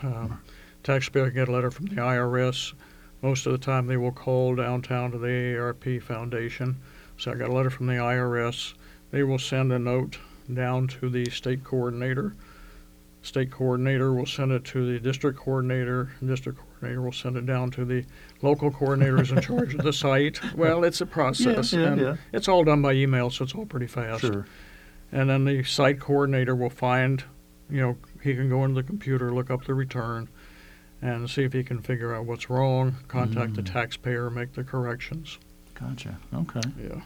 uh, 0.03 0.27
taxpayer 0.83 1.29
get 1.29 1.47
a 1.47 1.51
letter 1.51 1.71
from 1.71 1.85
the 1.85 1.95
IRS. 1.95 2.73
Most 3.21 3.45
of 3.45 3.53
the 3.53 3.57
time, 3.57 3.87
they 3.87 3.97
will 3.97 4.11
call 4.11 4.55
downtown 4.55 5.11
to 5.11 5.17
the 5.17 5.27
AARP 5.55 6.01
Foundation. 6.03 6.75
So 7.17 7.31
I 7.31 7.35
got 7.35 7.49
a 7.49 7.53
letter 7.53 7.69
from 7.69 7.87
the 7.87 7.93
IRS. 7.93 8.73
They 9.11 9.23
will 9.23 9.39
send 9.39 9.71
a 9.71 9.79
note 9.79 10.19
down 10.53 10.87
to 10.89 11.09
the 11.09 11.29
state 11.29 11.63
coordinator. 11.63 12.35
State 13.23 13.51
coordinator 13.51 14.13
will 14.13 14.25
send 14.27 14.51
it 14.51 14.63
to 14.65 14.85
the 14.93 14.99
district 14.99 15.39
coordinator. 15.39 16.11
District 16.25 16.57
coordinator 16.59 17.01
will 17.01 17.11
send 17.11 17.35
it 17.37 17.45
down 17.45 17.71
to 17.71 17.83
the 17.85 18.05
local 18.41 18.71
coordinators 18.71 19.35
in 19.35 19.41
charge 19.41 19.73
of 19.73 19.83
the 19.83 19.91
site. 20.05 20.39
Well, 20.55 20.83
it's 20.83 21.01
a 21.01 21.05
process. 21.05 21.73
yeah, 21.73 21.79
and 21.79 22.01
yeah. 22.01 22.15
It's 22.31 22.47
all 22.47 22.63
done 22.63 22.81
by 22.81 22.93
email, 22.93 23.29
so 23.29 23.43
it's 23.43 23.55
all 23.55 23.65
pretty 23.65 23.87
fast 23.87 24.21
Sure. 24.21 24.45
and 25.11 25.29
then 25.29 25.43
the 25.45 25.63
site 25.63 25.99
coordinator 25.99 26.55
will 26.55 26.69
find, 26.69 27.23
you 27.69 27.81
know, 27.81 27.97
he 28.23 28.33
can 28.35 28.49
go 28.49 28.63
into 28.63 28.81
the 28.81 28.87
computer, 28.87 29.33
look 29.33 29.49
up 29.49 29.65
the 29.65 29.73
return, 29.73 30.29
and 31.01 31.29
see 31.29 31.43
if 31.43 31.53
he 31.53 31.63
can 31.63 31.81
figure 31.81 32.15
out 32.15 32.25
what's 32.25 32.49
wrong. 32.49 32.95
Contact 33.07 33.53
the 33.55 33.61
Mm. 33.61 33.71
taxpayer, 33.71 34.29
make 34.29 34.53
the 34.53 34.63
corrections. 34.63 35.37
Gotcha. 35.79 36.17
Okay. 36.33 36.61
Yeah. 36.81 37.01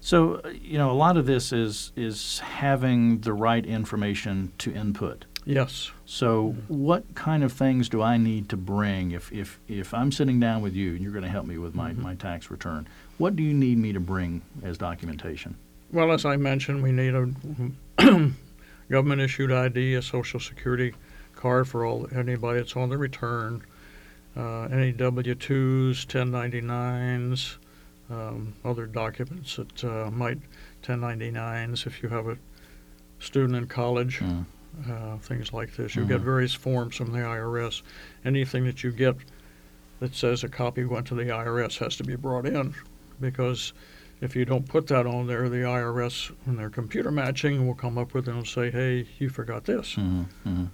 So 0.00 0.40
uh, 0.44 0.48
you 0.48 0.76
know, 0.78 0.90
a 0.90 0.94
lot 0.94 1.16
of 1.16 1.26
this 1.26 1.52
is 1.52 1.92
is 1.96 2.40
having 2.40 3.20
the 3.20 3.32
right 3.32 3.64
information 3.64 4.52
to 4.58 4.72
input. 4.72 5.24
Yes. 5.44 5.90
So, 6.06 6.54
what 6.68 7.16
kind 7.16 7.42
of 7.42 7.52
things 7.52 7.88
do 7.88 8.00
I 8.00 8.16
need 8.16 8.48
to 8.50 8.56
bring 8.56 9.10
if, 9.10 9.32
if, 9.32 9.58
if 9.66 9.92
I'm 9.92 10.12
sitting 10.12 10.38
down 10.38 10.62
with 10.62 10.72
you 10.72 10.90
and 10.92 11.00
you're 11.00 11.10
going 11.10 11.24
to 11.24 11.28
help 11.30 11.46
me 11.46 11.58
with 11.58 11.74
my, 11.74 11.90
Mhm. 11.90 11.96
my 11.98 12.14
tax 12.14 12.48
return? 12.48 12.86
What 13.18 13.34
do 13.34 13.42
you 13.42 13.52
need 13.52 13.76
me 13.78 13.92
to 13.92 13.98
bring 13.98 14.42
as 14.62 14.78
documentation? 14.78 15.56
Well, 15.90 16.12
as 16.12 16.24
I 16.24 16.36
mentioned, 16.36 16.80
we 16.84 16.92
need 16.92 17.14
a 17.16 18.30
government 18.92 19.22
issued 19.22 19.50
ID, 19.50 19.94
a 19.94 20.02
social 20.02 20.38
security 20.38 20.92
card 21.34 21.66
for 21.66 21.86
all 21.86 22.06
anybody 22.14 22.58
that's 22.58 22.76
on 22.76 22.90
the 22.90 22.98
return, 22.98 23.62
uh, 24.36 24.64
any 24.64 24.92
W 24.92 25.34
twos, 25.34 26.04
1099s, 26.04 27.56
um, 28.10 28.52
other 28.66 28.84
documents 28.84 29.56
that 29.56 29.82
uh, 29.82 30.10
might 30.10 30.38
1099s 30.82 31.86
if 31.86 32.02
you 32.02 32.10
have 32.10 32.28
a 32.28 32.36
student 33.18 33.56
in 33.56 33.66
college. 33.66 34.18
Mm, 34.18 34.44
uh, 34.90 35.16
things 35.18 35.54
like 35.54 35.74
this. 35.74 35.96
You 35.96 36.04
get 36.04 36.20
Mhm. 36.20 36.24
various 36.24 36.54
forms 36.54 36.94
from 36.96 37.12
the 37.12 37.18
IRS. 37.20 37.82
Anything 38.26 38.64
that 38.64 38.84
you 38.84 38.90
get 38.90 39.16
that 40.00 40.14
says 40.14 40.44
a 40.44 40.48
copy 40.48 40.84
went 40.84 41.06
to 41.06 41.14
the 41.14 41.30
IRS 41.30 41.78
has 41.78 41.96
to 41.96 42.04
be 42.04 42.16
brought 42.16 42.46
in 42.46 42.74
because 43.20 43.72
if 44.22 44.34
you 44.36 44.44
don't 44.46 44.66
put 44.66 44.86
that 44.86 45.04
on 45.06 45.26
there, 45.26 45.48
the 45.50 45.56
IRS, 45.58 46.32
and 46.46 46.58
they're 46.58 46.70
computer 46.70 47.10
matching, 47.10 47.66
will 47.66 47.74
come 47.74 47.98
up 47.98 48.14
with 48.14 48.28
it 48.28 48.34
and 48.34 48.46
say, 48.46 48.70
hey, 48.70 49.06
you 49.18 49.28
forgot 49.28 49.64
this. 49.64 49.96
mhm, 49.96 50.26
mhm. 50.46 50.68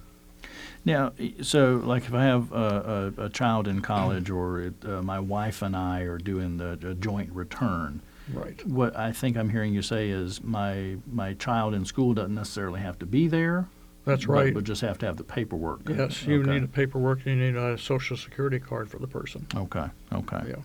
Now, 0.85 1.11
so 1.41 1.81
like 1.83 2.05
if 2.05 2.13
I 2.13 2.23
have 2.23 2.51
a, 2.53 3.11
a, 3.17 3.23
a 3.25 3.29
child 3.29 3.67
in 3.67 3.81
college 3.81 4.29
or 4.29 4.61
it, 4.61 4.73
uh, 4.85 5.01
my 5.01 5.19
wife 5.19 5.61
and 5.61 5.75
I 5.75 6.01
are 6.03 6.17
doing 6.17 6.55
the 6.57 6.79
a 6.87 6.93
joint 6.93 7.31
return, 7.33 8.01
Right. 8.33 8.63
what 8.65 8.95
I 8.95 9.11
think 9.11 9.35
I'm 9.35 9.49
hearing 9.49 9.73
you 9.73 9.81
say 9.81 10.09
is 10.09 10.41
my 10.43 10.97
my 11.11 11.33
child 11.33 11.73
in 11.73 11.83
school 11.83 12.13
doesn't 12.13 12.33
necessarily 12.35 12.79
have 12.79 12.97
to 12.99 13.05
be 13.05 13.27
there. 13.27 13.67
That's 14.05 14.25
but 14.25 14.33
right. 14.33 14.55
Would 14.55 14.65
just 14.65 14.81
have 14.81 14.97
to 14.99 15.05
have 15.07 15.17
the 15.17 15.23
paperwork. 15.23 15.81
Yes, 15.89 16.23
you 16.25 16.41
Okay. 16.41 16.51
need 16.51 16.63
a 16.63 16.67
paperwork. 16.67 17.25
You 17.25 17.35
need 17.35 17.55
a 17.55 17.77
social 17.77 18.15
security 18.15 18.59
card 18.59 18.89
for 18.89 18.99
the 18.99 19.07
person. 19.07 19.47
Okay. 19.55 19.85
Okay. 20.13 20.41
Yeah. 20.47 20.55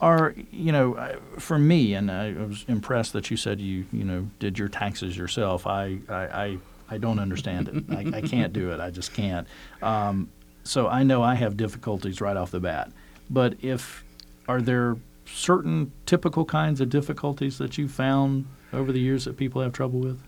Are 0.00 0.34
you 0.50 0.72
know, 0.72 1.18
for 1.38 1.58
me, 1.58 1.94
and 1.94 2.10
I 2.10 2.32
was 2.32 2.64
impressed 2.68 3.12
that 3.14 3.30
you 3.30 3.36
said 3.36 3.60
you 3.60 3.86
you 3.92 4.04
know 4.04 4.28
did 4.38 4.58
your 4.58 4.68
taxes 4.68 5.16
yourself. 5.16 5.66
I 5.66 5.98
I 6.08 6.14
I, 6.14 6.58
I 6.90 6.98
don't 6.98 7.18
understand 7.18 7.68
it. 7.68 7.84
I, 7.90 8.18
I 8.18 8.20
can't 8.20 8.52
do 8.52 8.72
it. 8.72 8.80
I 8.80 8.90
just 8.90 9.14
can't. 9.14 9.46
Um, 9.82 10.28
so 10.64 10.88
I 10.88 11.02
know 11.02 11.22
I 11.22 11.34
have 11.34 11.56
difficulties 11.56 12.20
right 12.20 12.36
off 12.36 12.50
the 12.50 12.60
bat. 12.60 12.90
But 13.30 13.54
if 13.62 14.04
are 14.48 14.60
there 14.60 14.96
certain 15.26 15.92
typical 16.06 16.44
kinds 16.44 16.80
of 16.80 16.88
difficulties 16.88 17.58
that 17.58 17.78
you 17.78 17.88
found 17.88 18.46
over 18.72 18.92
the 18.92 19.00
years 19.00 19.24
that 19.24 19.36
people 19.36 19.62
have 19.62 19.72
trouble 19.72 20.00
with? 20.00 20.20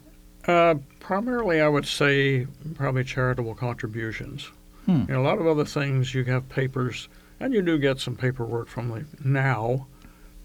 Uh, 0.46 0.76
primarily, 1.00 1.60
I 1.60 1.68
would 1.68 1.86
say 1.86 2.46
probably 2.74 3.04
charitable 3.04 3.54
contributions. 3.54 4.50
Hmm. 4.86 5.02
You 5.08 5.14
know, 5.14 5.20
a 5.20 5.24
lot 5.24 5.38
of 5.38 5.46
other 5.46 5.64
things 5.64 6.14
you 6.14 6.24
have 6.24 6.48
papers, 6.48 7.08
and 7.40 7.52
you 7.54 7.62
do 7.62 7.78
get 7.78 7.98
some 8.00 8.16
paperwork 8.16 8.68
from 8.68 8.88
the 8.88 9.04
now. 9.28 9.86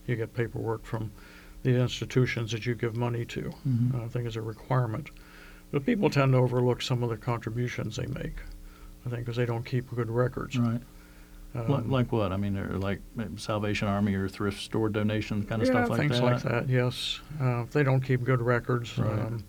You 0.07 0.15
get 0.15 0.33
paperwork 0.33 0.85
from 0.85 1.11
the 1.63 1.79
institutions 1.79 2.51
that 2.51 2.65
you 2.65 2.75
give 2.75 2.95
money 2.95 3.23
to. 3.25 3.53
Mhm. 3.67 4.03
I 4.03 4.07
think 4.09 4.27
is 4.27 4.35
a 4.35 4.41
requirement, 4.41 5.09
but 5.71 5.85
people 5.85 6.09
tend 6.09 6.33
to 6.33 6.37
overlook 6.39 6.81
some 6.81 7.03
of 7.03 7.09
the 7.09 7.17
contributions 7.17 7.95
they 7.95 8.05
make. 8.07 8.35
I 9.05 9.09
think 9.09 9.21
because 9.25 9.37
they 9.37 9.45
don't 9.45 9.65
keep 9.65 9.89
good 9.95 10.09
records. 10.09 10.57
Right. 10.57 10.81
Um, 11.55 11.67
Like, 11.67 11.85
like 11.85 12.11
what? 12.11 12.31
I 12.31 12.37
mean, 12.37 12.79
like 12.79 12.99
Salvation 13.37 13.87
Army 13.87 14.15
or 14.15 14.27
thrift 14.27 14.59
store 14.61 14.89
donations, 14.89 15.47
kind 15.47 15.61
of 15.61 15.67
yeah, 15.67 15.73
stuff 15.85 15.89
like 15.89 15.99
things 15.99 16.19
that. 16.19 16.23
like 16.23 16.41
that. 16.43 16.69
Yes, 16.69 17.19
uh, 17.39 17.65
they 17.71 17.83
don't 17.83 18.01
keep 18.01 18.23
good 18.23 18.41
records. 18.41 18.97
Right. 18.97 19.11
Um, 19.19 19.43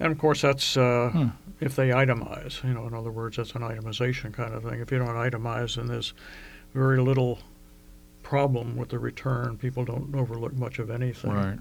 and 0.00 0.12
of 0.12 0.18
course, 0.18 0.42
that's 0.42 0.76
uh, 0.76 1.10
Hmm. 1.12 1.28
if 1.60 1.74
they 1.76 1.88
itemize. 1.88 2.62
You 2.64 2.74
know, 2.74 2.86
in 2.86 2.94
other 2.94 3.10
words, 3.10 3.36
that's 3.36 3.52
an 3.54 3.62
itemization 3.62 4.32
kind 4.32 4.54
of 4.54 4.62
thing. 4.62 4.80
If 4.80 4.90
you 4.92 4.98
don't 4.98 5.08
itemize, 5.08 5.76
then 5.76 5.86
there's 5.86 6.12
very 6.74 7.00
little 7.00 7.38
problem 8.22 8.76
with 8.76 8.88
the 8.90 8.98
return. 8.98 9.56
People 9.56 9.84
don't 9.84 10.14
overlook 10.14 10.54
much 10.54 10.78
of 10.78 10.90
anything. 10.90 11.32
Right. 11.32 11.58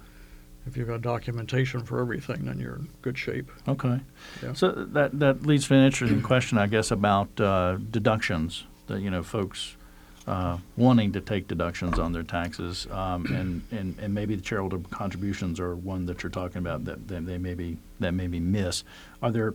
If 0.67 0.75
you've 0.75 0.87
got 0.87 1.01
documentation 1.01 1.81
for 1.81 1.99
everything, 2.01 2.45
then 2.45 2.59
you're 2.59 2.75
in 2.77 2.89
good 3.03 3.17
shape. 3.19 3.51
Okay. 3.67 3.99
Yeah. 4.41 4.53
So 4.53 4.71
that 4.71 5.19
that 5.19 5.45
leads 5.45 5.67
to 5.67 5.75
an 5.75 5.85
interesting 5.85 6.23
question, 6.23 6.57
I 6.57 6.65
guess, 6.67 6.89
about 6.91 7.39
uh, 7.39 7.77
deductions. 7.91 8.63
That 8.87 9.01
you 9.01 9.11
know, 9.11 9.21
folks 9.21 9.77
uh, 10.27 10.57
wanting 10.75 11.11
to 11.13 11.21
take 11.21 11.47
deductions 11.47 11.99
on 11.99 12.11
their 12.13 12.23
taxes, 12.23 12.87
um, 12.91 13.25
and, 13.27 13.61
and 13.71 13.97
and 13.99 14.13
maybe 14.13 14.35
the 14.35 14.41
charitable 14.41 14.89
contributions 14.89 15.59
are 15.59 15.75
one 15.75 16.05
that 16.07 16.23
you're 16.23 16.31
talking 16.31 16.57
about 16.57 16.85
that, 16.85 17.07
that 17.07 17.25
they 17.25 17.37
maybe 17.37 17.77
that 17.99 18.13
maybe 18.13 18.39
miss. 18.39 18.83
Are 19.21 19.31
there 19.31 19.53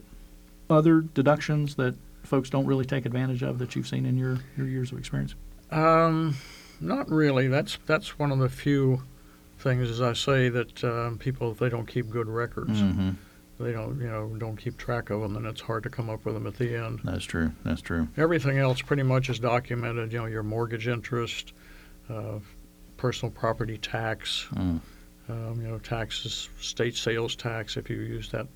other 0.69 1.00
deductions 1.00 1.75
that 1.75 1.95
folks 2.23 2.50
don't 2.50 2.67
really 2.67 2.85
take 2.85 3.05
advantage 3.07 3.43
of 3.43 3.59
that 3.59 3.75
you've 3.75 3.89
seen 3.89 4.07
in 4.07 4.17
your, 4.17 4.39
your 4.57 4.69
years 4.69 4.93
of 4.93 4.99
experience? 4.99 5.35
Um, 5.73 6.37
not 6.81 7.11
really. 7.11 7.49
That's 7.49 7.79
that's 7.87 8.19
one 8.19 8.31
of 8.31 8.39
the 8.39 8.49
few 8.49 9.03
things, 9.59 9.91
as 9.91 10.00
I 10.00 10.12
say, 10.12 10.49
that 10.49 10.85
um, 10.85 11.19
people 11.19 11.50
if 11.50 11.59
they 11.59 11.69
don't 11.69 11.87
keep 11.87 12.09
good 12.11 12.29
records, 12.29 12.81
Mm-hmm. 12.81 13.11
They 13.61 13.73
don't 13.73 14.00
you 14.00 14.07
know 14.09 14.29
don't 14.38 14.57
keep 14.57 14.76
track 14.76 15.11
of 15.11 15.21
them, 15.21 15.37
and 15.37 15.47
it's 15.47 15.61
hard 15.61 15.83
to 15.85 15.90
come 15.90 16.09
up 16.11 16.25
with 16.25 16.35
them 16.35 16.47
at 16.47 16.57
the 16.57 16.75
end. 16.75 17.00
That's 17.05 17.25
true. 17.25 17.52
That's 17.64 17.81
true. 17.83 18.09
Everything 18.17 18.59
else 18.59 18.81
pretty 18.83 19.02
much 19.02 19.29
is 19.31 19.38
documented. 19.38 20.12
You 20.12 20.19
know, 20.21 20.26
your 20.26 20.43
mortgage 20.43 20.88
interest, 20.88 21.52
uh, 22.09 22.38
personal 22.97 23.33
property 23.33 23.79
tax, 23.79 24.47
Mm. 24.55 24.81
um, 25.29 25.61
you 25.61 25.69
know, 25.69 25.79
taxes, 25.79 26.49
state 26.61 26.97
sales 26.97 27.37
tax 27.37 27.76
if 27.76 27.88
you 27.90 27.97
use 27.97 28.31
that 28.31 28.47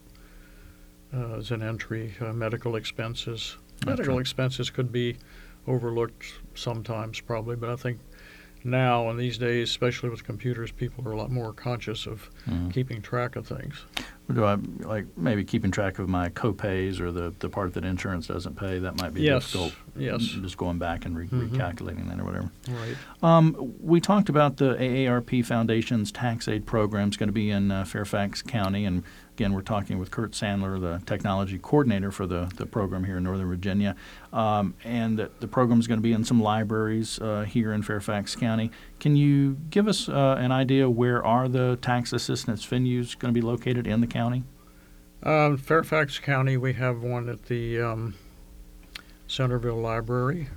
uh, 1.14 1.34
as 1.36 1.50
an 1.50 1.62
entry, 1.62 2.14
uh, 2.20 2.32
medical 2.32 2.76
expenses. 2.76 3.56
Medical 3.86 4.18
expenses 4.18 4.70
could 4.70 4.90
be 4.90 5.16
overlooked 5.66 6.26
sometimes, 6.54 7.20
probably, 7.20 7.56
but 7.56 7.68
I 7.70 7.76
think 7.76 7.98
now 8.64 9.08
and 9.10 9.18
these 9.18 9.36
days, 9.38 9.68
especially 9.70 10.08
with 10.10 10.24
computers, 10.24 10.70
people 10.72 11.06
are 11.06 11.12
a 11.12 11.16
lot 11.16 11.30
more 11.30 11.52
conscious 11.52 12.06
of 12.06 12.28
Mm. 12.48 12.72
keeping 12.72 13.02
track 13.02 13.36
of 13.36 13.46
things. 13.46 13.84
Do 14.32 14.44
I 14.46 14.54
like 14.80 15.04
maybe 15.18 15.44
keeping 15.44 15.70
track 15.70 15.98
of 15.98 16.08
my 16.08 16.30
co-pays 16.30 16.98
or 16.98 17.12
the, 17.12 17.34
the 17.40 17.50
part 17.50 17.74
that 17.74 17.84
insurance 17.84 18.26
doesn't 18.26 18.56
pay? 18.56 18.78
That 18.78 18.98
might 18.98 19.12
be 19.12 19.20
Yes, 19.20 19.44
difficult. 19.52 19.74
yes. 19.96 20.22
Just 20.22 20.56
going 20.56 20.78
back 20.78 21.04
and 21.04 21.14
re- 21.16 21.28
Mhm. 21.28 21.50
recalculating 21.50 22.08
that 22.08 22.18
or 22.18 22.24
whatever. 22.24 22.50
Right. 22.70 22.96
Um, 23.22 23.74
we 23.82 24.00
talked 24.00 24.30
about 24.30 24.56
the 24.56 24.76
AARP 24.80 25.42
Foundation's 25.44 26.10
tax 26.10 26.48
aide 26.48 26.64
program 26.64 27.10
is 27.10 27.18
going 27.18 27.28
to 27.28 27.34
be 27.34 27.50
in 27.50 27.70
uh, 27.70 27.84
Fairfax 27.84 28.40
County, 28.40 28.86
and 28.86 29.02
again, 29.34 29.52
we're 29.52 29.60
talking 29.60 29.98
with 29.98 30.10
Kurt 30.10 30.30
Sandler, 30.32 30.80
the 30.80 31.02
technology 31.04 31.58
coordinator 31.58 32.10
for 32.10 32.26
the, 32.26 32.50
the 32.56 32.64
program 32.64 33.04
here 33.04 33.18
in 33.18 33.24
Northern 33.24 33.48
Virginia, 33.48 33.94
um, 34.32 34.72
and 34.84 35.18
that 35.18 35.40
the 35.40 35.48
program 35.48 35.80
is 35.80 35.86
going 35.86 35.98
to 35.98 36.02
be 36.02 36.14
in 36.14 36.24
some 36.24 36.40
libraries 36.40 37.18
uh, 37.20 37.42
here 37.42 37.72
in 37.74 37.82
Fairfax 37.82 38.34
County. 38.36 38.70
Can 39.04 39.16
you 39.16 39.58
give 39.68 39.86
us 39.86 40.08
uh, 40.08 40.36
an 40.38 40.50
idea 40.50 40.88
where 40.88 41.22
are 41.22 41.46
the 41.46 41.76
tax 41.82 42.14
assistance 42.14 42.64
venues 42.64 43.18
going 43.18 43.34
to 43.34 43.38
be 43.38 43.46
located 43.46 43.86
in 43.86 44.00
the 44.00 44.06
county? 44.06 44.44
Uh, 45.22 45.58
Fairfax 45.58 46.18
County, 46.18 46.56
we 46.56 46.72
have 46.72 47.02
one 47.02 47.28
at 47.28 47.42
the 47.44 47.82
um, 47.82 48.14
Centreville 49.28 49.76
Library. 49.76 50.48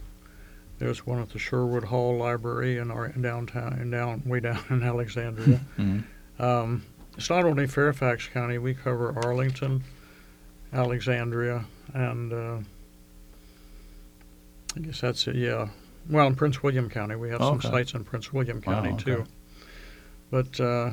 There's 0.80 1.06
one 1.06 1.20
at 1.22 1.32
the 1.32 1.40
Sherwood 1.40 1.84
Hall 1.84 2.16
Library 2.16 2.78
in 2.78 2.90
our 2.90 3.10
downtown, 3.10 3.74
and 3.74 3.92
down 3.92 4.24
way 4.26 4.40
down 4.40 4.64
in 4.70 4.82
Alexandria. 4.82 5.60
Mhm. 5.78 6.04
um, 6.40 6.84
it's 7.18 7.30
not 7.30 7.44
only 7.44 7.68
Fairfax 7.68 8.30
County; 8.30 8.60
we 8.60 8.74
cover 8.74 9.14
Arlington, 9.26 9.84
Alexandria, 10.72 11.66
and 11.94 12.32
uh, 12.32 12.58
I 14.78 14.80
guess 14.80 15.02
that's 15.02 15.28
it. 15.28 15.36
Yeah, 15.36 15.68
well, 16.10 16.28
in 16.28 16.36
Prince 16.36 16.62
William 16.64 16.90
County, 16.90 17.16
we 17.16 17.30
have 17.30 17.40
some 17.42 17.62
sites 17.62 17.94
in 17.94 18.04
Prince 18.04 18.32
William 18.34 18.62
County 18.62 18.90
Oh, 18.90 18.94
okay. 18.94 19.04
too. 19.04 19.26
But 20.32 20.60
uh, 20.60 20.92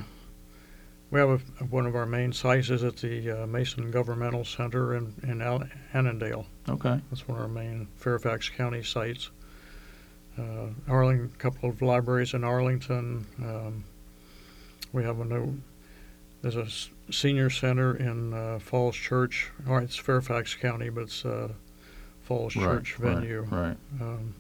we 1.11 1.21
have 1.21 1.31
a, 1.31 1.65
one 1.65 1.87
of 1.87 1.95
our 1.97 2.07
main 2.07 2.33
sites 2.33 2.71
is 2.71 2.85
at 2.85 2.97
the 2.97 3.43
uh, 3.43 3.47
Mason 3.47 3.91
Governmental 3.91 4.45
Center 4.45 4.95
in, 4.97 5.13
in 5.23 5.41
Al- 5.43 5.69
Annandale. 5.93 6.47
Okay. 6.69 7.01
That's 7.11 7.27
one 7.29 7.39
of 7.39 7.43
our 7.43 7.49
main 7.49 7.89
Fairfax 7.97 8.49
County 8.49 8.83
sites. 8.83 9.31
Uh, 10.39 10.69
Arling, 10.89 11.27
a 11.33 11.39
couple 11.39 11.69
of 11.69 11.81
libraries 11.81 12.35
in 12.35 12.43
Arlington. 12.43 13.25
Um, 13.41 13.85
we 14.93 15.05
have 15.05 15.21
a 15.21 15.25
new, 15.25 15.59
there's 16.43 16.57
a 16.57 16.63
s- 16.63 16.91
senior 17.11 17.51
center 17.51 17.95
in 17.97 18.33
uh, 18.35 18.59
Falls 18.59 18.97
Church. 18.97 19.51
Or 19.69 19.81
it's 19.81 19.95
Fairfax 19.97 20.55
County, 20.55 20.89
but 20.91 21.03
it's 21.03 21.25
uh, 21.25 21.49
Falls 22.23 22.57
Right, 22.57 22.65
Church 22.65 22.99
right, 22.99 23.15
venue. 23.15 23.43
Right. 23.51 23.77
Um, 24.01 24.35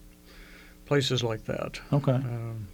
places 0.87 1.23
like 1.23 1.45
that. 1.45 1.81
Okay. 1.93 2.12
Um, 2.12 2.67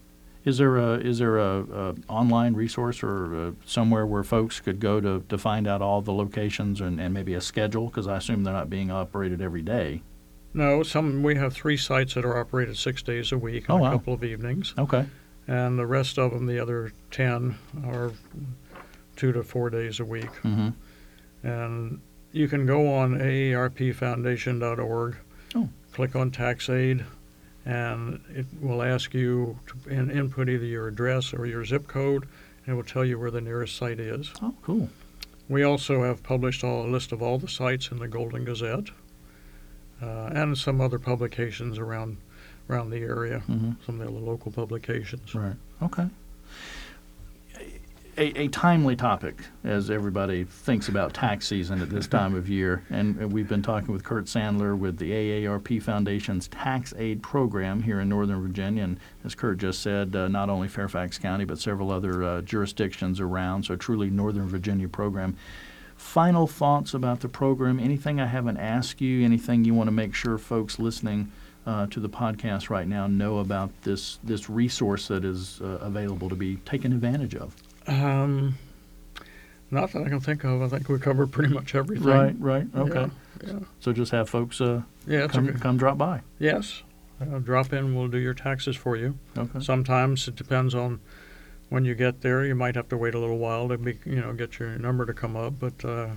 Is 0.44 0.56
there 0.58 0.76
a 0.78 0.94
is 0.98 1.18
there 1.18 1.36
a, 1.38 1.60
a 1.62 1.94
online 2.08 2.54
resource 2.54 3.02
or 3.02 3.34
uh 3.34 3.50
somewhere 3.66 4.06
where 4.06 4.24
folks 4.24 4.58
could 4.60 4.80
go 4.80 5.00
to, 5.00 5.22
to 5.28 5.36
find 5.38 5.66
out 5.68 5.82
all 5.82 6.00
the 6.00 6.12
locations 6.14 6.80
and, 6.80 6.98
and 7.00 7.12
maybe 7.12 7.34
a 7.34 7.40
schedule? 7.40 7.86
Because 7.86 8.06
I 8.08 8.16
assume 8.16 8.42
they're 8.44 8.54
not 8.54 8.70
being 8.70 8.90
operated 8.90 9.40
every 9.42 9.62
day. 9.62 10.00
no, 10.54 10.82
some 10.82 11.22
we 11.22 11.34
have 11.36 11.52
three 11.52 11.76
sites 11.76 12.14
that 12.14 12.24
are 12.24 12.38
operated 12.38 12.76
six 12.76 13.02
days 13.02 13.32
a 13.32 13.38
week 13.38 13.68
and 13.68 13.74
Oh, 13.76 13.78
a 13.78 13.82
wow. 13.82 13.92
couple 13.92 14.14
of 14.14 14.24
evenings, 14.24 14.74
Okay. 14.78 15.04
and 15.46 15.78
the 15.78 15.86
rest 15.86 16.18
of 16.18 16.32
them, 16.32 16.46
the 16.46 16.58
other 16.58 16.92
ten, 17.10 17.56
are 17.84 18.10
two 19.16 19.32
to 19.32 19.42
four 19.42 19.68
days 19.70 20.00
a 20.00 20.04
week. 20.04 20.32
Mm-hmm. 20.42 20.70
And 21.46 22.00
you 22.32 22.48
can 22.48 22.64
go 22.66 22.92
on 22.94 23.14
aarpfoundation.org, 23.18 25.16
Oh. 25.54 25.68
click 25.92 26.16
on 26.16 26.30
tax 26.30 26.68
aide, 26.68 27.04
and 27.64 28.20
it 28.30 28.46
will 28.60 28.82
ask 28.82 29.12
you 29.14 29.58
to 29.66 29.90
in, 29.90 30.10
input 30.10 30.48
either 30.48 30.64
your 30.64 30.88
address 30.88 31.32
or 31.34 31.46
your 31.46 31.64
zip 31.64 31.86
code, 31.86 32.24
and 32.66 32.72
it 32.72 32.76
will 32.76 32.84
tell 32.84 33.04
you 33.04 33.18
where 33.18 33.30
the 33.30 33.40
nearest 33.40 33.76
site 33.76 34.00
is. 34.00 34.30
Oh, 34.42 34.54
cool. 34.62 34.88
We 35.48 35.62
also 35.64 36.04
have 36.04 36.22
published 36.22 36.62
all, 36.64 36.86
a 36.86 36.88
list 36.88 37.12
of 37.12 37.22
all 37.22 37.38
the 37.38 37.48
sites 37.48 37.90
in 37.90 37.98
the 37.98 38.06
Golden 38.08 38.44
Gazette 38.44 38.90
uh, 40.00 40.30
and 40.32 40.56
some 40.56 40.80
other 40.80 40.98
publications 40.98 41.78
around 41.78 42.16
around 42.68 42.90
the 42.90 42.98
area, 42.98 43.42
Mm-hmm. 43.48 43.72
some 43.84 44.00
of 44.00 44.06
the 44.06 44.12
local 44.12 44.52
publications. 44.52 45.34
Right. 45.34 45.56
Okay. 45.82 46.06
A, 48.20 48.38
a 48.38 48.48
timely 48.48 48.96
topic 48.96 49.36
as 49.64 49.90
everybody 49.90 50.44
thinks 50.44 50.88
about 50.88 51.14
tax 51.14 51.46
season 51.46 51.80
at 51.80 51.88
this 51.88 52.06
time 52.06 52.34
of 52.34 52.50
year. 52.50 52.84
And 52.90 53.32
we've 53.32 53.48
been 53.48 53.62
talking 53.62 53.94
with 53.94 54.04
Kurt 54.04 54.26
Sandler 54.26 54.76
with 54.76 54.98
the 54.98 55.10
AARP 55.10 55.82
Foundation's 55.82 56.46
tax 56.48 56.92
aide 56.98 57.22
program 57.22 57.82
here 57.82 57.98
in 57.98 58.10
Northern 58.10 58.42
Virginia. 58.42 58.84
And 58.84 59.00
as 59.24 59.34
Kurt 59.34 59.56
just 59.56 59.80
said, 59.80 60.14
uh, 60.14 60.28
not 60.28 60.50
only 60.50 60.68
Fairfax 60.68 61.16
County, 61.16 61.46
but 61.46 61.58
several 61.58 61.90
other 61.90 62.22
uh, 62.22 62.42
jurisdictions 62.42 63.20
around. 63.20 63.62
So, 63.62 63.74
truly 63.74 64.10
Northern 64.10 64.48
Virginia 64.48 64.86
program. 64.86 65.34
Final 65.96 66.46
thoughts 66.46 66.92
about 66.92 67.20
the 67.20 67.28
program? 67.28 67.80
Anything 67.80 68.20
I 68.20 68.26
haven't 68.26 68.58
asked 68.58 69.00
you? 69.00 69.24
Anything 69.24 69.64
you 69.64 69.72
want 69.72 69.88
to 69.88 69.92
make 69.92 70.14
sure 70.14 70.36
folks 70.36 70.78
listening 70.78 71.32
uh, 71.64 71.86
to 71.86 71.98
the 72.00 72.10
podcast 72.10 72.68
right 72.68 72.86
now 72.86 73.06
know 73.06 73.38
about 73.38 73.70
this 73.80 74.18
this 74.22 74.50
resource 74.50 75.08
that 75.08 75.24
is 75.24 75.62
uh, 75.62 75.78
available 75.80 76.28
to 76.28 76.36
be 76.36 76.56
taken 76.56 76.92
advantage 76.92 77.34
of? 77.34 77.56
Um, 77.90 78.56
not 79.70 79.92
that 79.92 80.02
I 80.02 80.08
can 80.08 80.20
think 80.20 80.44
of. 80.44 80.62
I 80.62 80.68
think 80.68 80.88
we 80.88 80.98
covered 80.98 81.30
pretty 81.32 81.52
much 81.52 81.74
everything. 81.74 82.06
Right, 82.06 82.34
right, 82.38 82.66
okay. 82.74 83.10
Yeah. 83.46 83.58
So 83.80 83.92
just 83.92 84.12
have 84.12 84.28
folks 84.28 84.60
uh, 84.60 84.82
Yeah, 85.06 85.26
come 85.28 85.46
good, 85.46 85.60
come 85.60 85.76
drop 85.76 85.98
by. 85.98 86.22
yes. 86.38 86.82
Uh, 87.20 87.38
drop 87.38 87.72
in. 87.74 87.94
We'll 87.94 88.08
do 88.08 88.16
your 88.16 88.32
taxes 88.32 88.76
for 88.76 88.96
you. 88.96 89.18
Okay. 89.36 89.60
Sometimes 89.60 90.26
it 90.26 90.36
depends 90.36 90.74
on 90.74 91.00
when 91.68 91.84
you 91.84 91.94
get 91.94 92.22
there. 92.22 92.46
You 92.46 92.54
might 92.54 92.74
have 92.76 92.88
to 92.88 92.96
wait 92.96 93.14
a 93.14 93.18
little 93.18 93.36
while 93.36 93.68
to 93.68 93.76
be, 93.76 93.98
you 94.06 94.16
know, 94.22 94.32
get 94.32 94.58
your 94.58 94.70
number 94.78 95.04
to 95.04 95.12
come 95.12 95.36
up. 95.36 95.52
But 95.58 95.84
uh, 95.84 96.08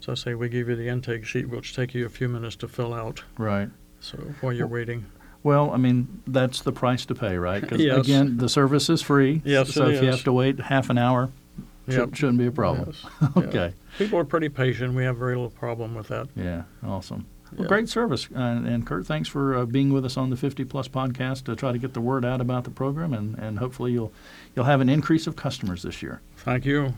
so 0.00 0.12
I 0.12 0.14
say 0.14 0.32
we 0.34 0.48
give 0.48 0.70
you 0.70 0.76
the 0.76 0.88
intake 0.88 1.26
sheet, 1.26 1.50
which 1.50 1.76
take 1.76 1.92
you 1.92 2.06
a 2.06 2.08
few 2.08 2.26
minutes 2.26 2.56
to 2.56 2.68
fill 2.68 2.94
out. 2.94 3.22
Right. 3.36 3.68
So 4.00 4.16
while 4.40 4.54
you're 4.54 4.66
waiting, 4.66 5.04
Well, 5.42 5.70
I 5.70 5.76
mean, 5.78 6.22
that's 6.26 6.60
the 6.60 6.72
price 6.72 7.06
to 7.06 7.14
pay, 7.14 7.36
right? 7.38 7.66
'Cause 7.66 7.80
Yes. 7.80 8.04
again, 8.06 8.36
the 8.36 8.48
service 8.48 8.90
is 8.90 9.00
free. 9.00 9.40
Yes, 9.44 9.72
So 9.72 9.88
if 9.88 10.02
you 10.02 10.08
have 10.10 10.24
to 10.24 10.32
wait 10.32 10.60
half 10.60 10.90
an 10.90 10.98
hour, 10.98 11.30
Yep. 11.86 11.96
should, 11.96 12.16
shouldn't 12.18 12.38
be 12.38 12.46
a 12.46 12.52
problem. 12.52 12.92
Yes. 13.20 13.30
Okay. 13.36 13.72
people 13.98 14.18
are 14.18 14.24
pretty 14.24 14.48
patient. 14.50 14.94
We 14.94 15.04
have 15.04 15.16
very 15.16 15.34
little 15.34 15.50
problem 15.50 15.94
with 15.94 16.08
that. 16.08 16.28
Yeah. 16.36 16.62
Awesome. 16.86 17.24
Well, 17.52 17.62
Yeah. 17.62 17.68
great 17.68 17.88
service. 17.88 18.28
Uh, 18.34 18.38
and 18.38 18.86
Kurt, 18.86 19.06
thanks 19.06 19.28
for 19.28 19.56
uh, 19.56 19.64
being 19.64 19.92
with 19.92 20.04
us 20.04 20.16
on 20.16 20.30
the 20.30 20.36
50 20.36 20.64
Plus 20.64 20.86
podcast 20.88 21.44
to 21.44 21.56
try 21.56 21.72
to 21.72 21.78
get 21.78 21.94
the 21.94 22.00
word 22.00 22.24
out 22.24 22.40
about 22.40 22.64
the 22.64 22.70
program, 22.70 23.12
and, 23.14 23.36
and 23.38 23.58
hopefully 23.58 23.92
you'll 23.92 24.12
you'll 24.54 24.66
have 24.66 24.80
an 24.80 24.88
increase 24.88 25.26
of 25.26 25.36
customers 25.36 25.82
this 25.82 26.02
year. 26.02 26.20
Thank 26.36 26.64
you. 26.66 26.94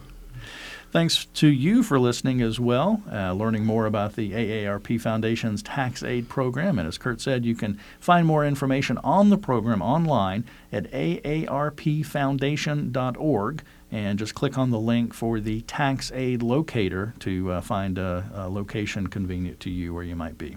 Thanks 0.93 1.25
to 1.37 1.49
you 1.49 1.83
for 1.83 1.99
listening 1.99 2.43
as 2.43 2.61
well, 2.61 3.03
uh, 3.11 3.33
learning 3.33 3.65
more 3.65 3.87
about 3.87 4.15
the 4.15 4.33
AARP 4.33 5.01
Foundation's 5.01 5.63
tax 5.63 6.03
aide 6.03 6.29
program. 6.29 6.79
And 6.79 6.87
as 6.87 6.99
Kurt 6.99 7.19
said, 7.19 7.47
you 7.47 7.55
can 7.55 7.81
find 7.99 8.27
more 8.27 8.45
information 8.45 8.99
on 8.99 9.31
the 9.31 9.39
program 9.39 9.81
online 9.81 10.45
at 10.71 10.93
aarpfoundation.org 10.93 13.63
and 13.93 14.19
just 14.19 14.35
click 14.35 14.57
on 14.57 14.71
the 14.71 14.81
link 14.81 15.13
for 15.13 15.39
the 15.39 15.61
tax 15.63 16.11
aide 16.13 16.43
locator 16.43 17.13
to 17.19 17.53
uh, 17.53 17.61
find 17.61 17.99
a, 17.99 18.31
a 18.35 18.49
location 18.49 19.07
convenient 19.07 19.61
to 19.61 19.69
you 19.69 19.93
where 19.93 20.03
you 20.03 20.17
might 20.17 20.39
be. 20.39 20.57